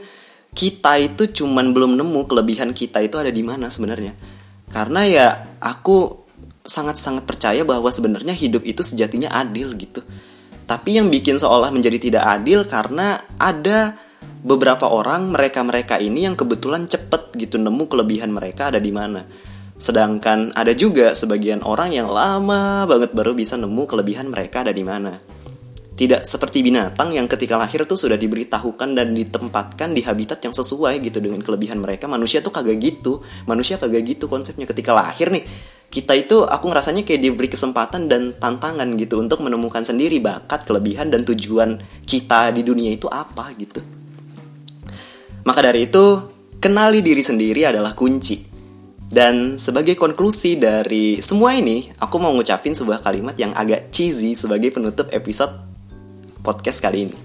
kita 0.50 0.98
itu 0.98 1.30
cuman 1.30 1.70
belum 1.70 1.94
nemu 1.94 2.20
kelebihan 2.26 2.74
kita 2.74 3.00
itu 3.00 3.16
ada 3.16 3.30
di 3.30 3.40
mana 3.46 3.70
sebenarnya. 3.70 4.18
Karena 4.66 5.06
ya 5.06 5.26
aku 5.62 6.25
sangat-sangat 6.66 7.24
percaya 7.24 7.62
bahwa 7.62 7.88
sebenarnya 7.88 8.34
hidup 8.34 8.66
itu 8.66 8.82
sejatinya 8.82 9.32
adil 9.32 9.72
gitu. 9.78 10.02
Tapi 10.66 10.98
yang 10.98 11.08
bikin 11.08 11.38
seolah 11.38 11.70
menjadi 11.70 11.98
tidak 12.02 12.24
adil 12.26 12.66
karena 12.66 13.22
ada 13.38 13.94
beberapa 14.42 14.90
orang 14.90 15.30
mereka-mereka 15.30 16.02
ini 16.02 16.26
yang 16.26 16.34
kebetulan 16.34 16.90
cepet 16.90 17.34
gitu 17.38 17.56
nemu 17.58 17.86
kelebihan 17.86 18.34
mereka 18.34 18.74
ada 18.74 18.82
di 18.82 18.90
mana 18.90 19.22
Sedangkan 19.76 20.56
ada 20.56 20.72
juga 20.72 21.12
sebagian 21.12 21.60
orang 21.60 21.92
yang 21.92 22.08
lama 22.08 22.88
banget 22.88 23.12
baru 23.12 23.36
bisa 23.36 23.60
nemu 23.60 23.84
kelebihan 23.84 24.32
mereka 24.32 24.64
ada 24.64 24.72
di 24.72 24.80
mana. 24.80 25.20
Tidak 25.96 26.28
seperti 26.28 26.60
binatang 26.60 27.12
yang 27.16 27.24
ketika 27.24 27.56
lahir 27.56 27.88
tuh 27.88 27.96
sudah 27.96 28.20
diberitahukan 28.20 28.96
dan 28.96 29.16
ditempatkan 29.16 29.96
di 29.96 30.04
habitat 30.04 30.44
yang 30.44 30.52
sesuai 30.52 31.00
gitu 31.00 31.24
dengan 31.24 31.40
kelebihan 31.40 31.80
mereka. 31.80 32.04
Manusia 32.04 32.44
tuh 32.44 32.52
kagak 32.52 32.76
gitu. 32.80 33.24
Manusia 33.48 33.80
kagak 33.80 34.04
gitu 34.04 34.28
konsepnya 34.28 34.68
ketika 34.68 34.92
lahir 34.92 35.32
nih. 35.32 35.44
Kita 35.86 36.12
itu 36.12 36.44
aku 36.44 36.68
ngerasanya 36.68 37.06
kayak 37.06 37.22
diberi 37.22 37.48
kesempatan 37.48 38.10
dan 38.10 38.36
tantangan 38.36 38.86
gitu 39.00 39.22
untuk 39.22 39.40
menemukan 39.40 39.86
sendiri 39.86 40.20
bakat, 40.20 40.66
kelebihan 40.68 41.08
dan 41.08 41.24
tujuan 41.24 41.80
kita 42.04 42.52
di 42.52 42.66
dunia 42.66 42.92
itu 42.92 43.08
apa 43.08 43.48
gitu. 43.56 43.80
Maka 45.46 45.60
dari 45.62 45.86
itu, 45.86 46.04
kenali 46.58 47.00
diri 47.00 47.22
sendiri 47.22 47.64
adalah 47.64 47.94
kunci 47.94 48.56
dan 49.06 49.54
sebagai 49.54 49.94
konklusi 49.94 50.58
dari 50.58 51.22
semua 51.22 51.54
ini, 51.54 51.86
aku 52.02 52.18
mau 52.18 52.34
ngucapin 52.34 52.74
sebuah 52.74 52.98
kalimat 52.98 53.38
yang 53.38 53.54
agak 53.54 53.94
cheesy 53.94 54.34
sebagai 54.34 54.74
penutup 54.74 55.06
episode 55.14 55.54
podcast 56.42 56.82
kali 56.82 57.06
ini. 57.06 57.16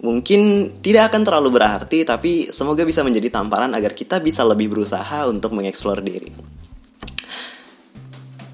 Mungkin 0.00 0.40
tidak 0.80 1.12
akan 1.12 1.22
terlalu 1.26 1.60
berarti, 1.60 2.06
tapi 2.06 2.48
semoga 2.54 2.86
bisa 2.86 3.02
menjadi 3.02 3.28
tamparan 3.28 3.74
agar 3.74 3.92
kita 3.92 4.22
bisa 4.22 4.46
lebih 4.46 4.70
berusaha 4.70 5.26
untuk 5.26 5.52
mengeksplor 5.52 5.98
diri. 6.00 6.30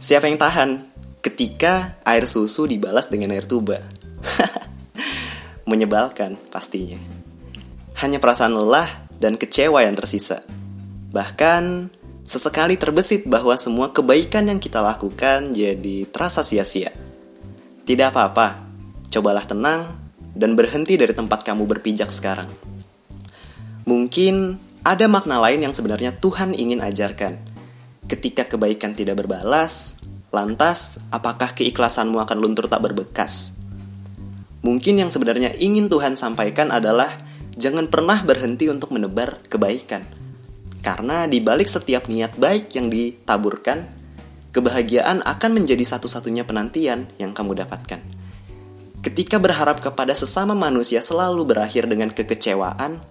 Siapa 0.06 0.30
yang 0.30 0.38
tahan 0.38 0.86
ketika 1.18 1.98
air 2.06 2.30
susu 2.30 2.70
dibalas 2.70 3.10
dengan 3.10 3.34
air 3.34 3.42
tuba? 3.42 3.82
Menyebalkan 5.70 6.38
pastinya. 6.54 7.02
Hanya 7.98 8.22
perasaan 8.22 8.54
lelah 8.54 8.86
dan 9.18 9.34
kecewa 9.34 9.82
yang 9.82 9.98
tersisa. 9.98 10.46
Bahkan 11.10 11.90
Sesekali 12.26 12.74
terbesit 12.74 13.22
bahwa 13.30 13.54
semua 13.54 13.94
kebaikan 13.94 14.50
yang 14.50 14.58
kita 14.58 14.82
lakukan 14.82 15.54
jadi 15.54 16.10
terasa 16.10 16.42
sia-sia. 16.42 16.90
Tidak 17.86 18.10
apa-apa, 18.10 18.66
cobalah 19.14 19.46
tenang 19.46 19.94
dan 20.34 20.58
berhenti 20.58 20.98
dari 20.98 21.14
tempat 21.14 21.46
kamu 21.46 21.70
berpijak 21.70 22.10
sekarang. 22.10 22.50
Mungkin 23.86 24.58
ada 24.82 25.06
makna 25.06 25.38
lain 25.38 25.70
yang 25.70 25.70
sebenarnya 25.70 26.18
Tuhan 26.18 26.50
ingin 26.58 26.82
ajarkan. 26.82 27.38
Ketika 28.06 28.46
kebaikan 28.46 28.94
tidak 28.94 29.22
berbalas, 29.22 30.02
lantas 30.30 31.02
apakah 31.10 31.54
keikhlasanmu 31.54 32.22
akan 32.22 32.38
luntur 32.38 32.70
tak 32.70 32.82
berbekas? 32.82 33.62
Mungkin 34.62 35.02
yang 35.02 35.10
sebenarnya 35.10 35.54
ingin 35.58 35.90
Tuhan 35.90 36.14
sampaikan 36.14 36.70
adalah 36.70 37.10
jangan 37.58 37.90
pernah 37.90 38.22
berhenti 38.22 38.70
untuk 38.70 38.94
menebar 38.94 39.42
kebaikan 39.50 40.06
karena 40.86 41.26
di 41.26 41.42
balik 41.42 41.66
setiap 41.66 42.06
niat 42.06 42.38
baik 42.38 42.78
yang 42.78 42.86
ditaburkan, 42.86 43.90
kebahagiaan 44.54 45.18
akan 45.26 45.50
menjadi 45.58 45.82
satu-satunya 45.82 46.46
penantian 46.46 47.10
yang 47.18 47.34
kamu 47.34 47.58
dapatkan. 47.58 47.98
Ketika 49.02 49.42
berharap 49.42 49.82
kepada 49.82 50.14
sesama 50.14 50.54
manusia 50.54 51.02
selalu 51.02 51.42
berakhir 51.42 51.90
dengan 51.90 52.14
kekecewaan, 52.14 53.02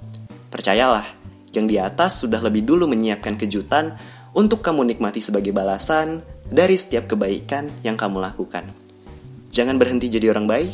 percayalah, 0.56 1.04
yang 1.52 1.68
di 1.68 1.76
atas 1.76 2.24
sudah 2.24 2.40
lebih 2.40 2.64
dulu 2.64 2.88
menyiapkan 2.88 3.36
kejutan 3.36 4.00
untuk 4.36 4.60
kamu 4.62 4.84
nikmati 4.94 5.24
sebagai 5.24 5.56
balasan 5.56 6.22
dari 6.52 6.76
setiap 6.76 7.10
kebaikan 7.10 7.72
yang 7.82 7.96
kamu 7.96 8.22
lakukan. 8.22 8.68
Jangan 9.50 9.80
berhenti 9.80 10.12
jadi 10.12 10.36
orang 10.36 10.46
baik, 10.46 10.72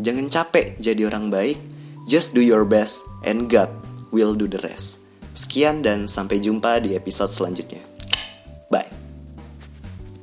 jangan 0.00 0.26
capek 0.32 0.80
jadi 0.80 1.06
orang 1.06 1.28
baik, 1.28 1.60
just 2.08 2.32
do 2.32 2.40
your 2.40 2.64
best 2.64 3.04
and 3.28 3.52
God 3.52 3.68
will 4.10 4.32
do 4.32 4.48
the 4.48 4.58
rest. 4.64 5.12
Sekian 5.36 5.84
dan 5.84 6.08
sampai 6.08 6.40
jumpa 6.40 6.80
di 6.80 6.96
episode 6.96 7.30
selanjutnya. 7.32 7.92